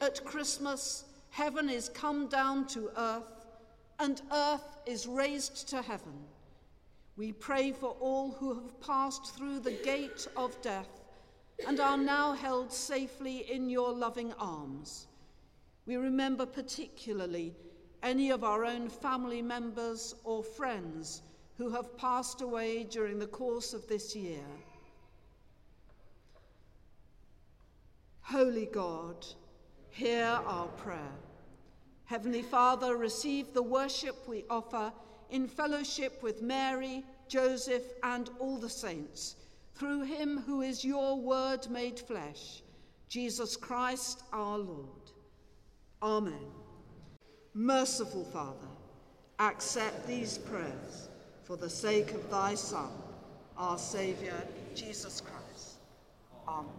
at 0.00 0.24
Christmas, 0.24 1.04
heaven 1.30 1.68
is 1.70 1.88
come 1.88 2.28
down 2.28 2.66
to 2.68 2.90
earth, 2.96 3.46
and 3.98 4.20
earth 4.32 4.78
is 4.86 5.06
raised 5.06 5.68
to 5.68 5.82
heaven. 5.82 6.24
We 7.16 7.32
pray 7.32 7.72
for 7.72 7.96
all 8.00 8.30
who 8.30 8.54
have 8.54 8.80
passed 8.80 9.34
through 9.36 9.60
the 9.60 9.78
gate 9.84 10.26
of 10.36 10.60
death 10.62 11.01
and 11.66 11.80
are 11.80 11.96
now 11.96 12.32
held 12.32 12.72
safely 12.72 13.50
in 13.50 13.68
your 13.68 13.92
loving 13.92 14.32
arms. 14.34 15.06
We 15.86 15.96
remember 15.96 16.46
particularly 16.46 17.54
any 18.02 18.30
of 18.30 18.44
our 18.44 18.64
own 18.64 18.88
family 18.88 19.42
members 19.42 20.14
or 20.24 20.42
friends 20.42 21.22
who 21.56 21.70
have 21.70 21.96
passed 21.96 22.40
away 22.40 22.84
during 22.84 23.18
the 23.18 23.26
course 23.26 23.72
of 23.72 23.86
this 23.86 24.16
year. 24.16 24.44
Holy 28.22 28.66
God, 28.66 29.26
hear 29.90 30.24
our 30.24 30.68
prayer. 30.68 31.12
Heavenly 32.06 32.42
Father, 32.42 32.96
receive 32.96 33.52
the 33.52 33.62
worship 33.62 34.28
we 34.28 34.44
offer 34.50 34.92
in 35.30 35.48
fellowship 35.48 36.22
with 36.22 36.42
Mary, 36.42 37.04
Joseph, 37.28 37.84
and 38.02 38.30
all 38.38 38.58
the 38.58 38.68
saints, 38.68 39.36
through 39.74 40.02
him 40.02 40.38
who 40.46 40.62
is 40.62 40.84
your 40.84 41.18
word 41.18 41.68
made 41.70 41.98
flesh, 41.98 42.62
Jesus 43.08 43.56
Christ 43.56 44.22
our 44.32 44.58
Lord. 44.58 45.10
Amen. 46.02 46.46
Merciful 47.54 48.24
Father, 48.24 48.68
accept 49.38 50.06
these 50.06 50.38
prayers 50.38 51.08
for 51.44 51.56
the 51.56 51.68
sake 51.68 52.12
of 52.12 52.30
thy 52.30 52.54
Son, 52.54 52.90
our 53.56 53.78
Saviour, 53.78 54.34
Jesus 54.74 55.20
Christ. 55.20 55.76
Amen. 56.48 56.70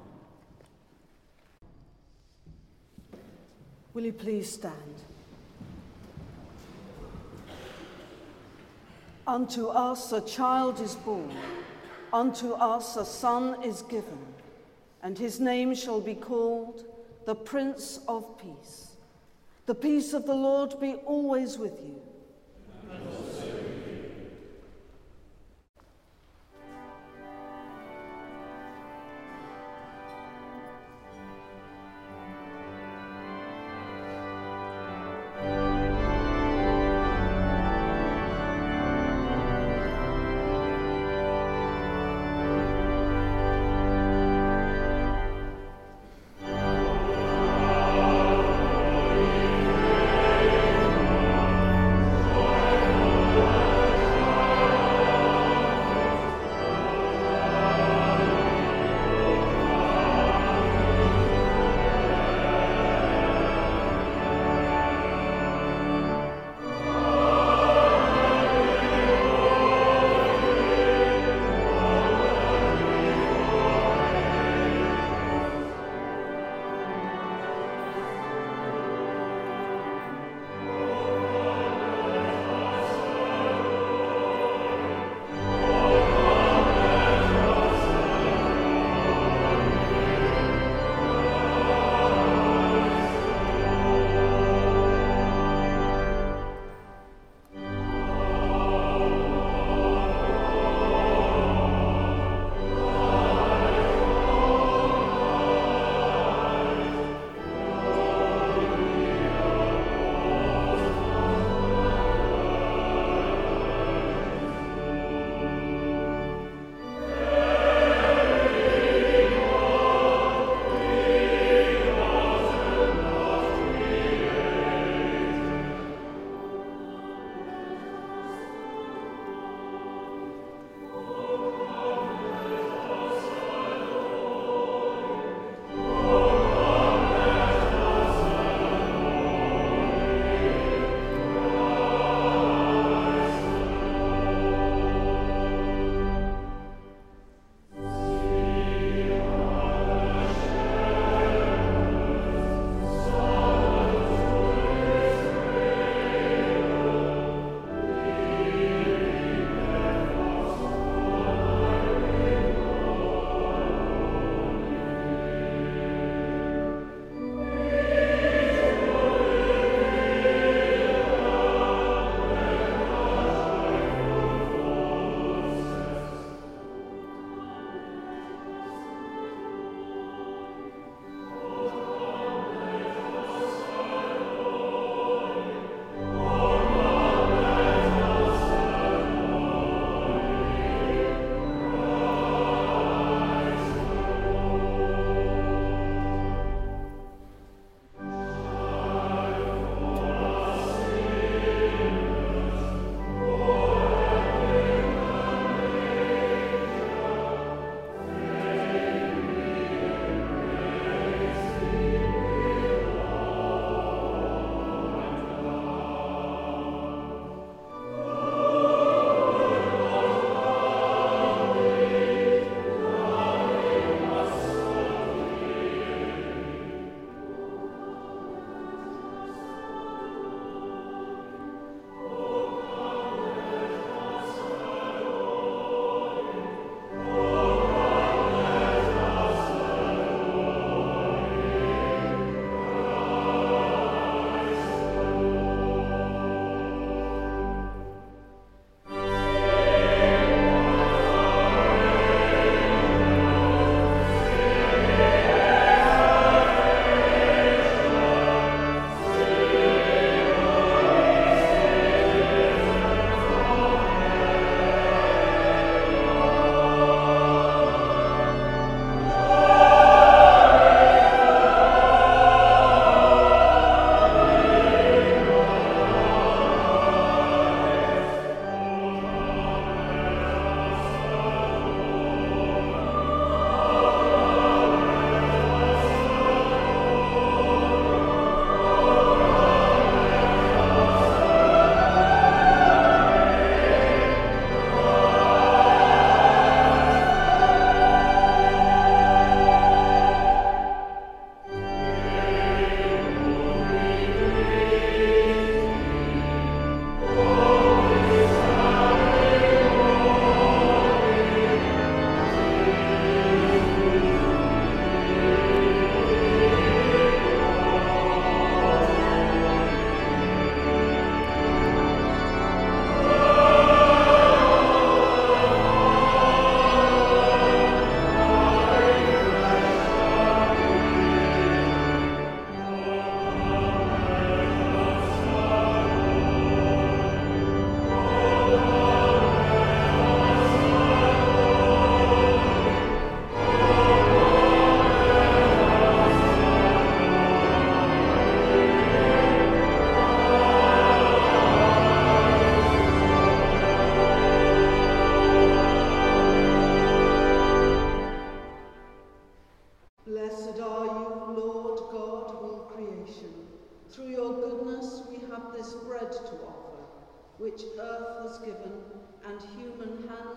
Will 3.94 4.06
you 4.06 4.14
please 4.14 4.52
stand? 4.52 4.74
Unto 9.26 9.68
us 9.68 10.12
a 10.12 10.22
child 10.22 10.82
is 10.82 10.96
born, 10.96 11.32
unto 12.14 12.53
us 12.53 12.95
a 12.95 13.03
son 13.03 13.61
is 13.64 13.82
given, 13.82 14.20
and 15.01 15.18
his 15.18 15.39
name 15.39 15.74
shall 15.74 15.99
be 15.99 16.14
called 16.14 16.86
the 17.26 17.36
Prince 17.36 17.99
of 18.07 18.38
Peace. 18.39 18.91
The 19.66 19.76
peace 19.76 20.14
of 20.14 20.26
the 20.26 20.36
Lord 20.36 20.80
be 20.80 20.93
always 21.05 21.57
with 21.57 21.80
you. 21.84 22.01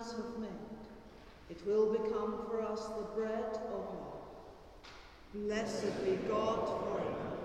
Hands 0.07 0.17
have 0.17 0.39
made. 0.39 0.49
It 1.49 1.65
will 1.65 1.91
become 1.91 2.45
for 2.47 2.61
us 2.61 2.85
the 2.87 3.03
bread 3.15 3.57
of 3.71 3.95
life. 3.95 4.91
Blessed 5.33 6.05
be 6.05 6.11
God 6.27 6.67
forever. 6.83 7.37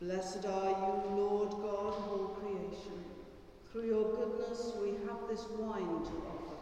Blessed 0.00 0.46
are 0.46 0.70
you, 0.70 1.16
Lord 1.16 1.50
God 1.50 1.94
of 1.94 2.08
all 2.08 2.38
creation. 2.40 3.04
Through 3.70 3.86
your 3.86 4.14
goodness 4.14 4.72
we 4.80 4.88
have 5.06 5.28
this 5.28 5.44
wine 5.58 6.04
to 6.04 6.12
offer, 6.28 6.56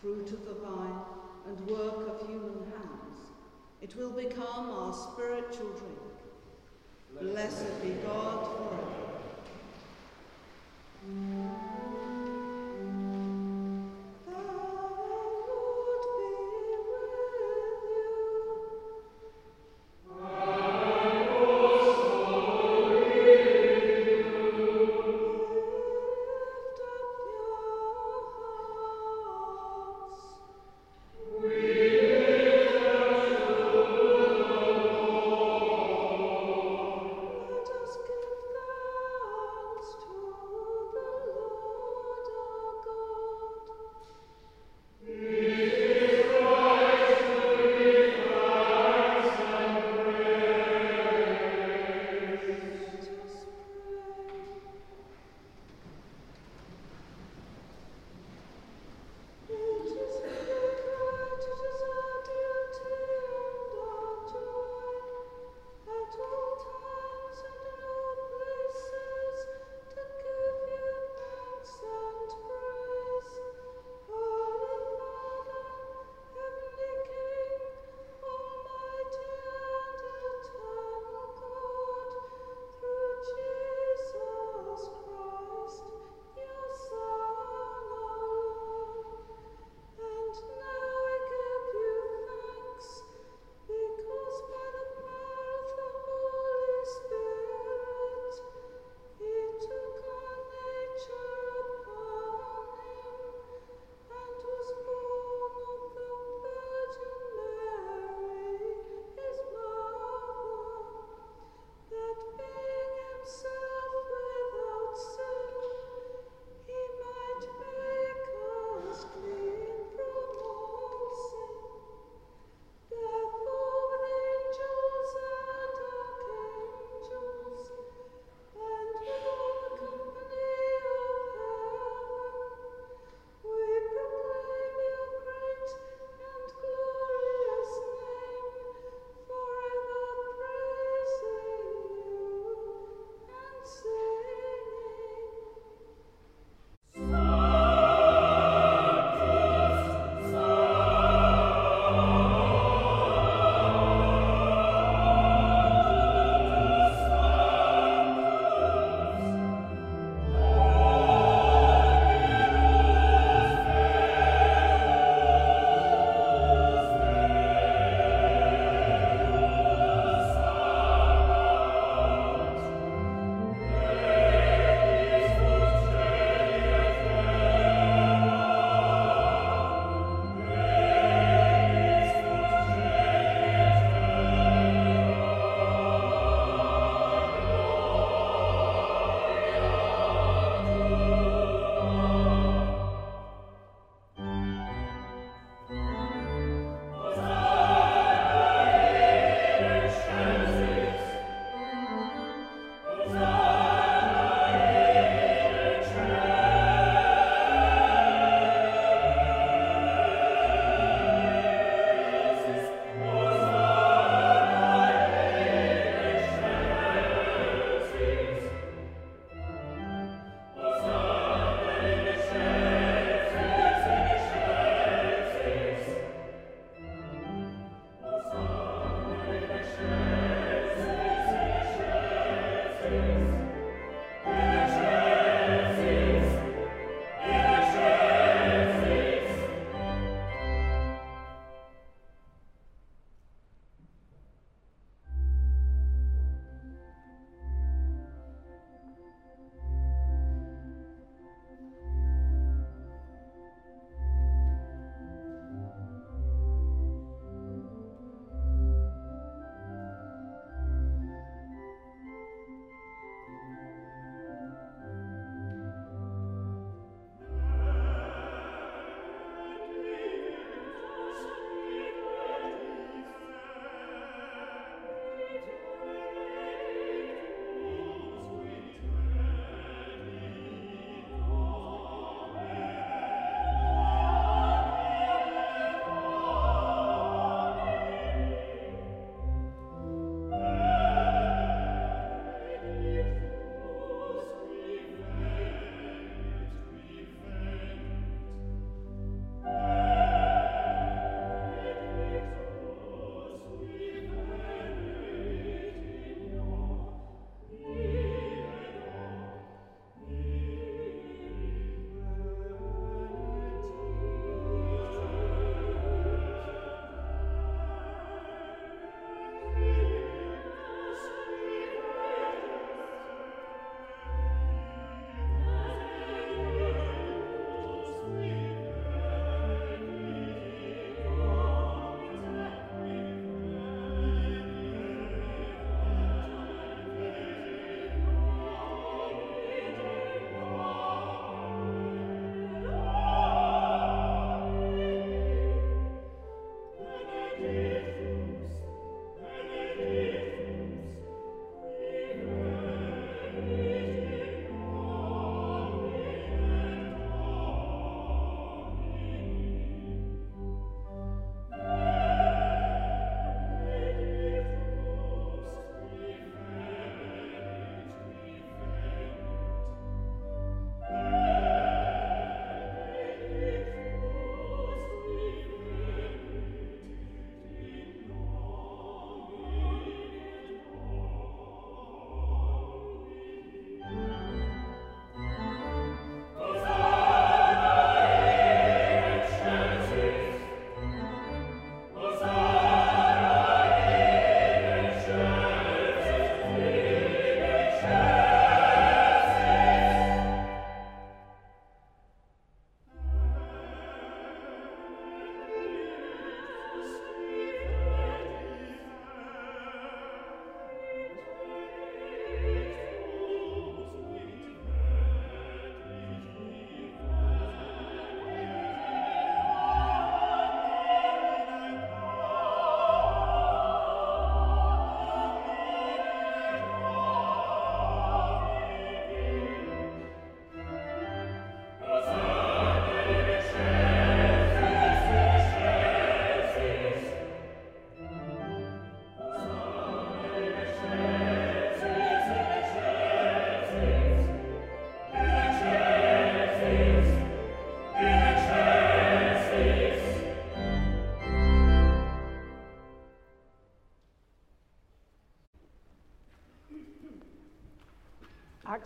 fruit 0.00 0.32
of 0.32 0.44
the 0.44 0.54
vine 0.54 1.00
and 1.48 1.60
work 1.68 2.08
of 2.08 2.28
human 2.28 2.64
hands. 2.70 3.20
It 3.80 3.96
will 3.96 4.10
become 4.10 4.70
our 4.70 4.92
spiritual 4.92 5.70
drink. 5.70 6.02
Blessed 7.20 7.82
be 7.82 7.90
God 8.02 8.46
forever. 8.46 9.06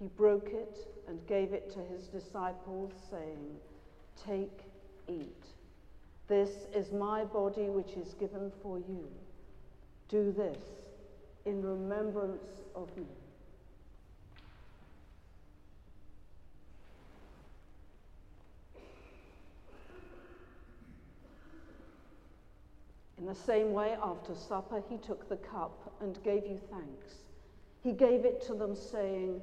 He 0.00 0.06
broke 0.16 0.48
it 0.48 0.78
and 1.06 1.24
gave 1.26 1.52
it 1.52 1.70
to 1.74 1.80
his 1.80 2.08
disciples, 2.08 2.92
saying, 3.10 3.56
Take, 4.16 4.60
eat. 5.08 5.44
This 6.26 6.50
is 6.74 6.90
my 6.90 7.24
body 7.24 7.68
which 7.68 7.92
is 7.92 8.14
given 8.14 8.50
for 8.62 8.78
you. 8.78 9.06
Do 10.08 10.32
this 10.32 10.58
in 11.44 11.62
remembrance 11.62 12.62
of 12.74 12.96
me. 12.96 13.04
In 23.18 23.26
the 23.26 23.34
same 23.34 23.72
way, 23.72 23.96
after 24.02 24.34
supper, 24.34 24.82
he 24.88 24.96
took 24.96 25.28
the 25.28 25.36
cup 25.36 25.92
and 26.00 26.22
gave 26.24 26.46
you 26.46 26.58
thanks. 26.70 27.16
He 27.82 27.92
gave 27.92 28.24
it 28.24 28.40
to 28.46 28.54
them, 28.54 28.74
saying, 28.74 29.42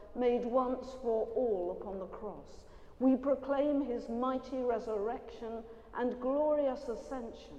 made 0.15 0.45
once 0.45 0.87
for 1.01 1.27
all 1.35 1.77
upon 1.79 1.99
the 1.99 2.05
cross. 2.05 2.65
We 2.99 3.15
proclaim 3.15 3.85
his 3.85 4.09
mighty 4.09 4.57
resurrection 4.57 5.63
and 5.97 6.19
glorious 6.21 6.87
ascension. 6.87 7.57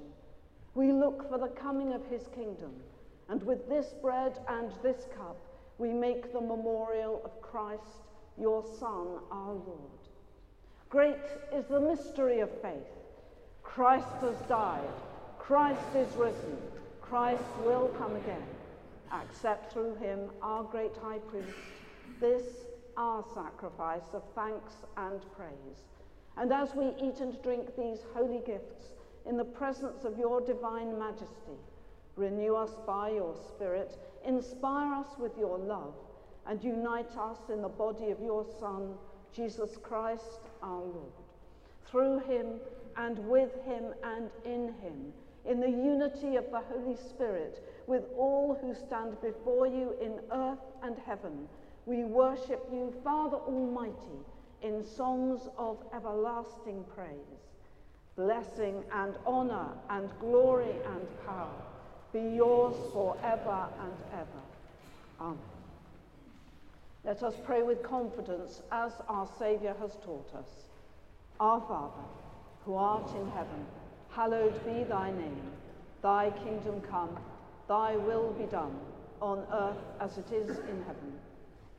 We 0.75 0.93
look 0.93 1.29
for 1.29 1.39
the 1.39 1.49
coming 1.49 1.93
of 1.93 2.07
his 2.07 2.29
kingdom, 2.35 2.73
and 3.29 3.43
with 3.43 3.69
this 3.69 3.95
bread 4.01 4.39
and 4.49 4.71
this 4.83 5.07
cup, 5.17 5.37
we 5.79 5.93
make 5.93 6.33
the 6.33 6.41
memorial 6.41 7.21
of 7.25 7.43
Christ, 7.43 8.07
your 8.39 8.65
Son, 8.79 9.19
our 9.31 9.53
Lord. 9.53 10.01
Great 10.89 11.17
is 11.53 11.67
the 11.67 11.81
mystery 11.81 12.41
of 12.41 12.51
faith. 12.63 12.87
Christ 13.63 14.07
has 14.21 14.37
died, 14.49 14.89
Christ 15.39 15.97
is 15.97 16.15
risen, 16.17 16.57
Christ 17.01 17.43
will 17.65 17.89
come 17.99 18.15
again. 18.17 18.43
Accept 19.13 19.73
through 19.73 19.97
him, 19.97 20.31
our 20.41 20.63
great 20.63 20.97
high 21.03 21.19
priest, 21.19 21.49
this 22.23 22.45
our 22.97 23.25
sacrifice 23.35 24.15
of 24.15 24.23
thanks 24.35 24.75
and 24.97 25.21
praise. 25.37 25.89
And 26.37 26.53
as 26.53 26.75
we 26.75 26.93
eat 27.03 27.21
and 27.21 27.43
drink 27.43 27.77
these 27.77 27.99
holy 28.15 28.41
gifts 28.47 28.95
in 29.27 29.37
the 29.37 29.45
presence 29.45 30.05
of 30.05 30.17
your 30.17 30.41
divine 30.41 30.99
majesty, 30.99 31.59
renew 32.17 32.55
us 32.55 32.71
by 32.87 33.11
your 33.11 33.35
Spirit, 33.49 33.99
inspire 34.25 34.95
us 34.95 35.19
with 35.19 35.37
your 35.37 35.59
love, 35.59 35.95
and 36.47 36.63
unite 36.63 37.17
us 37.19 37.39
in 37.53 37.61
the 37.61 37.69
body 37.69 38.11
of 38.11 38.21
your 38.21 38.47
Son, 38.61 38.95
Jesus 39.35 39.77
Christ 39.83 40.49
our 40.63 40.81
Lord. 40.81 41.13
Through 41.87 42.21
him 42.21 42.61
and 42.97 43.19
with 43.29 43.53
him 43.65 43.95
and 44.05 44.31
in 44.45 44.75
him, 44.81 45.13
in 45.45 45.59
the 45.59 45.71
unity 45.71 46.37
of 46.37 46.49
the 46.53 46.61
Holy 46.61 46.97
Spirit, 46.97 47.67
with 47.89 48.05
all 48.17 48.57
who 48.61 48.75
stand 48.75 49.21
before 49.21 49.67
you 49.67 49.95
in 50.01 50.21
earth 50.31 50.61
and 50.85 50.97
heaven, 51.05 51.49
we 51.87 52.05
worship 52.05 52.67
you, 52.73 52.93
Father 53.03 53.37
Almighty, 53.37 54.21
in 54.63 54.85
songs 54.85 55.49
of 55.59 55.79
everlasting 55.95 56.85
praise. 56.95 57.17
Blessing 58.17 58.85
and 58.93 59.15
honor 59.27 59.69
and 59.91 60.09
glory 60.21 60.75
and 60.87 61.27
power 61.27 61.63
be 62.13 62.21
yours 62.21 62.77
forever 62.93 63.69
and 63.81 63.93
ever. 64.13 64.43
Amen. 65.21 65.39
Let 67.05 67.23
us 67.23 67.35
pray 67.45 67.63
with 67.63 67.83
confidence 67.83 68.63
as 68.71 68.93
our 69.09 69.27
Saviour 69.39 69.75
has 69.81 69.97
taught 70.05 70.31
us. 70.37 70.69
Our 71.41 71.61
Father, 71.63 72.07
who 72.65 72.75
art 72.75 73.11
in 73.17 73.29
heaven, 73.31 73.67
hallowed 74.11 74.65
be 74.65 74.85
thy 74.85 75.11
name. 75.11 75.51
Thy 76.03 76.31
kingdom 76.45 76.81
come, 76.83 77.17
thy 77.67 77.97
will 77.97 78.33
be 78.33 78.45
done, 78.45 78.79
on 79.21 79.45
earth 79.53 79.83
as 80.01 80.19
it 80.19 80.31
is 80.33 80.59
in 80.59 80.85
heaven. 80.87 81.19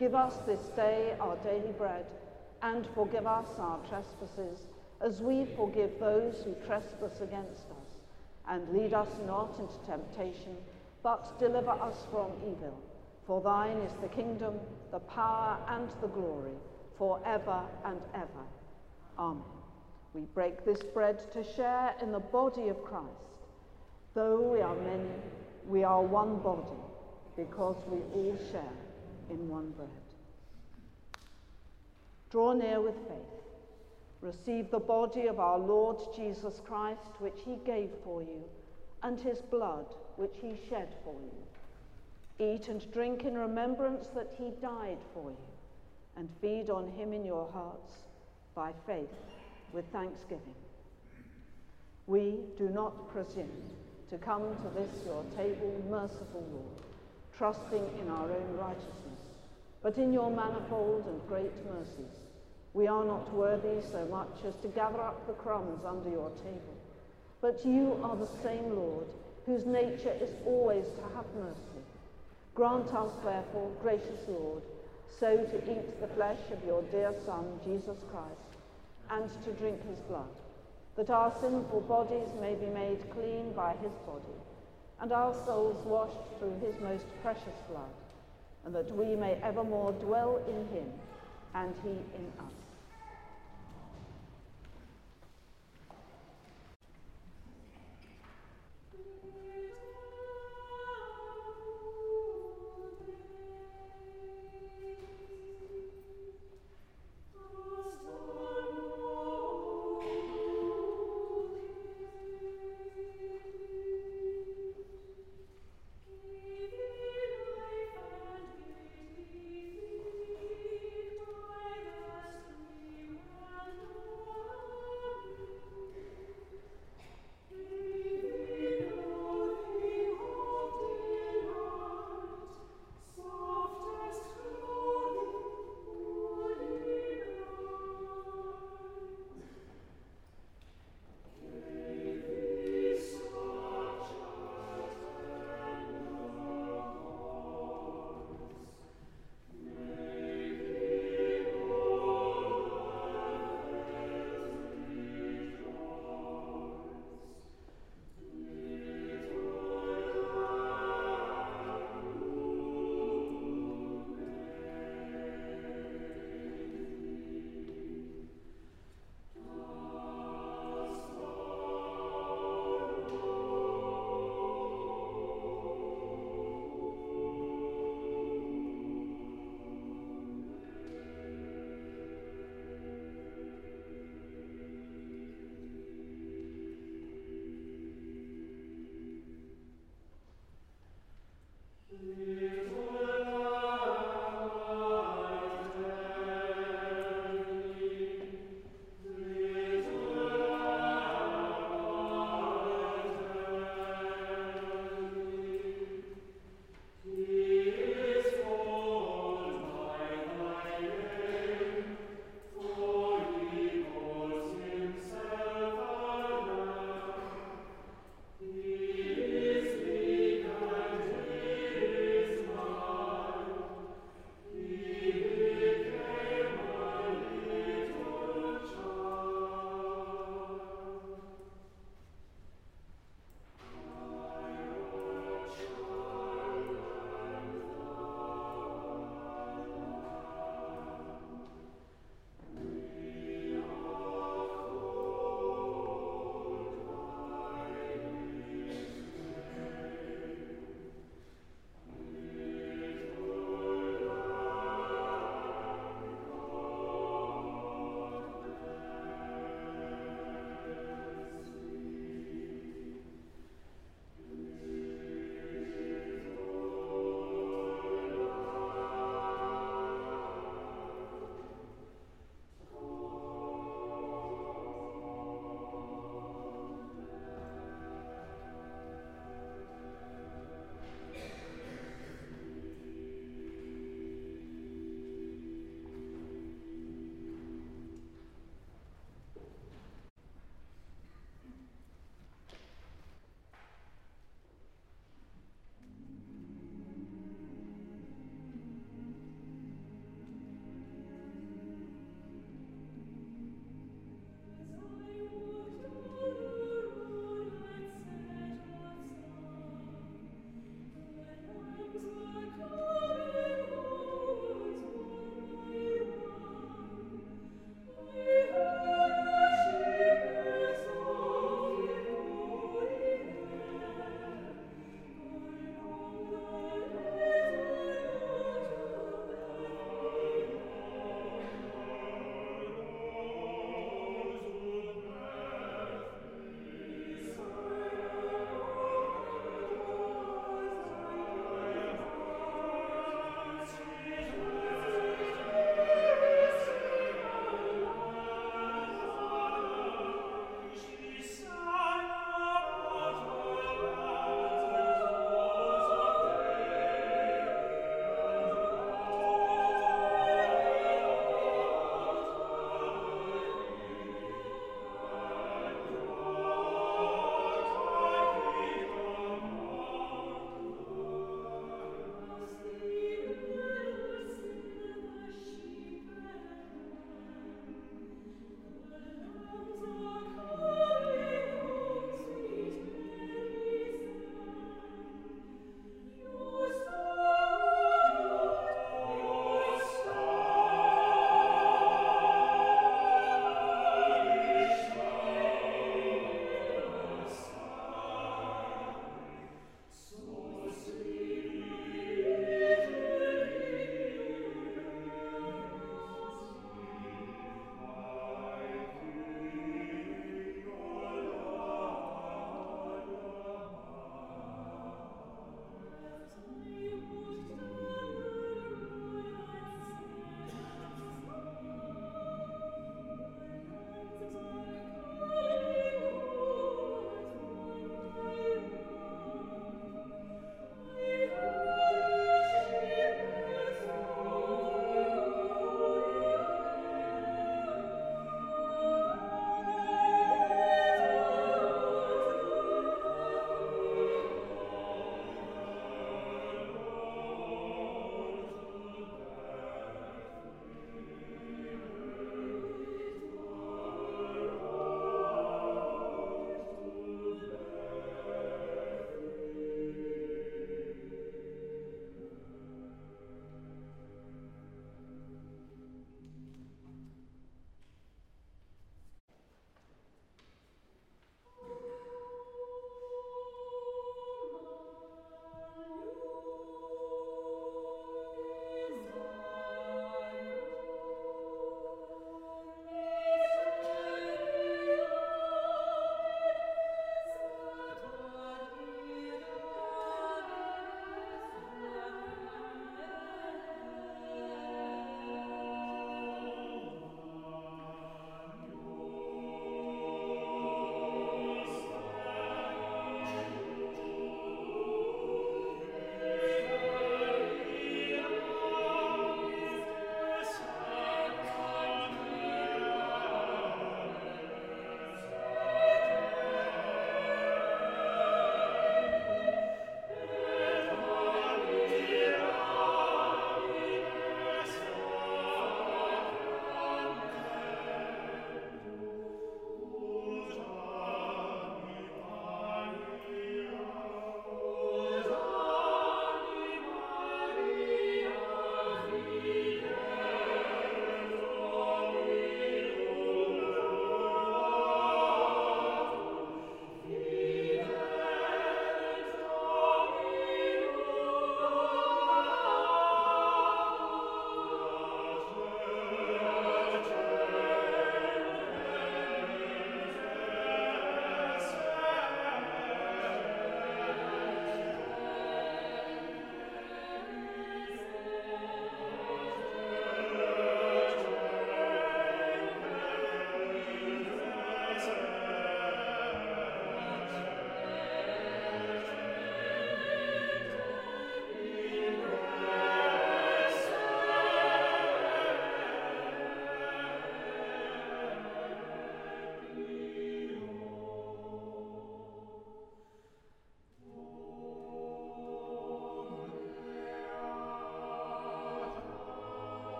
Give 0.00 0.14
us 0.14 0.38
this 0.46 0.68
day 0.74 1.14
our 1.20 1.36
daily 1.44 1.72
bread, 1.76 2.06
and 2.62 2.88
forgive 2.94 3.26
us 3.26 3.48
our 3.58 3.78
trespasses, 3.86 4.60
as 5.02 5.20
we 5.20 5.44
forgive 5.54 5.90
those 6.00 6.42
who 6.42 6.54
trespass 6.66 7.20
against 7.20 7.64
us. 7.64 7.98
And 8.48 8.66
lead 8.70 8.94
us 8.94 9.10
not 9.26 9.58
into 9.58 9.74
temptation, 9.86 10.56
but 11.02 11.38
deliver 11.38 11.72
us 11.72 12.06
from 12.10 12.30
evil. 12.38 12.80
For 13.26 13.42
thine 13.42 13.76
is 13.76 13.92
the 14.00 14.08
kingdom, 14.08 14.54
the 14.90 15.00
power, 15.00 15.58
and 15.68 15.90
the 16.00 16.08
glory, 16.08 16.56
for 16.96 17.20
ever 17.26 17.62
and 17.84 18.00
ever. 18.14 18.46
Amen. 19.18 19.44
We 20.14 20.22
break 20.32 20.64
this 20.64 20.80
bread 20.94 21.18
to 21.34 21.44
share 21.44 21.94
in 22.00 22.10
the 22.10 22.20
body 22.20 22.68
of 22.68 22.82
Christ. 22.84 23.04
Though 24.14 24.40
we 24.40 24.62
are 24.62 24.76
many, 24.76 25.10
we 25.68 25.84
are 25.84 26.00
one 26.00 26.38
body, 26.38 26.80
because 27.36 27.76
we 27.86 27.98
all 28.14 28.38
share 28.50 28.89
in 29.30 29.48
one 29.48 29.70
bread. 29.70 29.88
Draw 32.30 32.54
near 32.54 32.80
with 32.80 32.96
faith. 33.08 33.40
Receive 34.20 34.70
the 34.70 34.78
body 34.78 35.26
of 35.26 35.40
our 35.40 35.58
Lord 35.58 35.98
Jesus 36.14 36.60
Christ, 36.66 37.10
which 37.18 37.38
he 37.44 37.56
gave 37.64 37.90
for 38.04 38.20
you, 38.20 38.44
and 39.02 39.18
his 39.18 39.38
blood, 39.40 39.86
which 40.16 40.34
he 40.40 40.60
shed 40.68 40.94
for 41.02 41.14
you. 41.14 42.44
Eat 42.44 42.68
and 42.68 42.90
drink 42.92 43.24
in 43.24 43.34
remembrance 43.34 44.08
that 44.14 44.34
he 44.36 44.50
died 44.60 44.98
for 45.14 45.30
you, 45.30 45.36
and 46.16 46.28
feed 46.40 46.68
on 46.68 46.90
him 46.92 47.12
in 47.12 47.24
your 47.24 47.48
hearts 47.52 47.92
by 48.54 48.72
faith 48.86 49.08
with 49.72 49.86
thanksgiving. 49.86 50.54
We 52.06 52.36
do 52.58 52.68
not 52.68 53.10
presume 53.12 53.70
to 54.10 54.18
come 54.18 54.42
to 54.42 54.68
this 54.80 54.90
your 55.06 55.24
table, 55.36 55.82
merciful 55.88 56.44
Lord 56.52 56.80
trusting 57.40 57.88
in 57.98 58.08
our 58.10 58.30
own 58.30 58.56
righteousness, 58.58 59.09
but 59.82 59.98
in 59.98 60.12
your 60.12 60.30
manifold 60.30 61.04
and 61.06 61.28
great 61.28 61.52
mercies. 61.72 62.20
We 62.72 62.86
are 62.86 63.04
not 63.04 63.32
worthy 63.34 63.80
so 63.90 64.04
much 64.06 64.44
as 64.46 64.54
to 64.62 64.68
gather 64.68 65.00
up 65.00 65.26
the 65.26 65.32
crumbs 65.32 65.84
under 65.84 66.10
your 66.10 66.30
table, 66.44 66.76
but 67.40 67.64
you 67.64 67.98
are 68.02 68.16
the 68.16 68.30
same 68.42 68.76
Lord, 68.76 69.06
whose 69.46 69.66
nature 69.66 70.14
is 70.20 70.30
always 70.46 70.84
to 70.84 71.02
have 71.14 71.26
mercy. 71.34 71.82
Grant 72.54 72.94
us, 72.94 73.12
therefore, 73.24 73.70
gracious 73.82 74.28
Lord, 74.28 74.62
so 75.18 75.36
to 75.36 75.72
eat 75.72 76.00
the 76.00 76.14
flesh 76.14 76.40
of 76.52 76.64
your 76.64 76.82
dear 76.92 77.14
Son, 77.24 77.58
Jesus 77.64 77.98
Christ, 78.12 78.50
and 79.10 79.28
to 79.44 79.52
drink 79.52 79.80
his 79.88 79.98
blood, 80.00 80.36
that 80.96 81.10
our 81.10 81.34
sinful 81.40 81.80
bodies 81.82 82.28
may 82.40 82.54
be 82.54 82.66
made 82.66 83.10
clean 83.10 83.52
by 83.52 83.74
his 83.82 83.92
body 84.06 84.38
and 85.00 85.12
our 85.12 85.34
souls 85.46 85.84
washed 85.86 86.38
through 86.38 86.58
his 86.60 86.78
most 86.80 87.06
precious 87.22 87.56
blood, 87.70 87.90
and 88.64 88.74
that 88.74 88.94
we 88.94 89.16
may 89.16 89.34
evermore 89.42 89.92
dwell 89.92 90.40
in 90.48 90.66
him 90.76 90.86
and 91.54 91.74
he 91.82 91.90
in 91.90 92.26
us. 92.38 92.59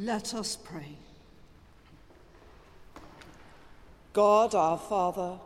Let 0.00 0.32
us 0.32 0.54
pray. 0.54 0.96
God 4.12 4.54
our 4.54 4.78
Father, 4.78 5.40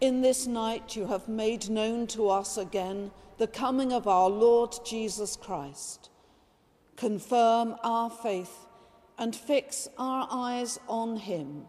in 0.00 0.22
this 0.22 0.48
night 0.48 0.96
you 0.96 1.06
have 1.06 1.28
made 1.28 1.70
known 1.70 2.08
to 2.08 2.28
us 2.28 2.58
again 2.58 3.12
the 3.38 3.46
coming 3.46 3.92
of 3.92 4.08
our 4.08 4.28
Lord 4.28 4.74
Jesus 4.84 5.36
Christ. 5.36 6.10
Confirm 6.96 7.76
our 7.84 8.10
faith 8.10 8.66
and 9.16 9.36
fix 9.36 9.88
our 9.96 10.26
eyes 10.30 10.80
on 10.88 11.16
him 11.16 11.66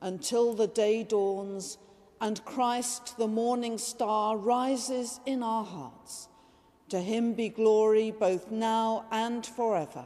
until 0.00 0.54
the 0.54 0.68
day 0.68 1.02
dawns 1.02 1.76
and 2.20 2.44
Christ, 2.44 3.18
the 3.18 3.26
morning 3.26 3.78
star, 3.78 4.36
rises 4.36 5.18
in 5.26 5.42
our 5.42 5.64
hearts. 5.64 6.28
To 6.90 7.00
him 7.00 7.32
be 7.32 7.48
glory 7.48 8.12
both 8.12 8.52
now 8.52 9.06
and 9.10 9.44
forever. 9.44 10.04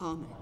Amen. 0.00 0.41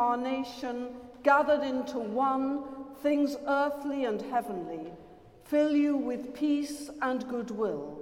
Incarnation, 0.00 0.94
gathered 1.22 1.62
into 1.62 1.98
one, 1.98 2.64
things 3.02 3.36
earthly 3.46 4.06
and 4.06 4.22
heavenly, 4.22 4.92
fill 5.44 5.76
you 5.76 5.94
with 5.94 6.34
peace 6.34 6.88
and 7.02 7.28
goodwill, 7.28 7.98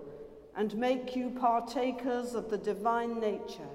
and 0.57 0.77
make 0.77 1.16
you 1.16 1.31
partakers 1.31 2.35
of 2.35 2.51
the 2.51 2.59
divine 2.59 3.19
nature. 3.19 3.75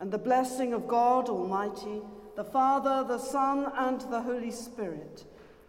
And 0.00 0.10
the 0.10 0.18
blessing 0.18 0.72
of 0.72 0.88
God 0.88 1.28
Almighty, 1.28 2.00
the 2.34 2.44
Father, 2.44 3.04
the 3.06 3.18
Son, 3.18 3.70
and 3.76 4.00
the 4.02 4.22
Holy 4.22 4.50
Spirit 4.50 5.24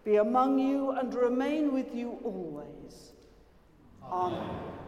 be 0.06 0.16
among 0.16 0.60
you 0.60 0.92
and 0.92 1.14
remain 1.14 1.74
with 1.74 1.94
you 1.94 2.20
always. 2.24 3.12
Amen. 4.04 4.40
Amen. 4.40 4.79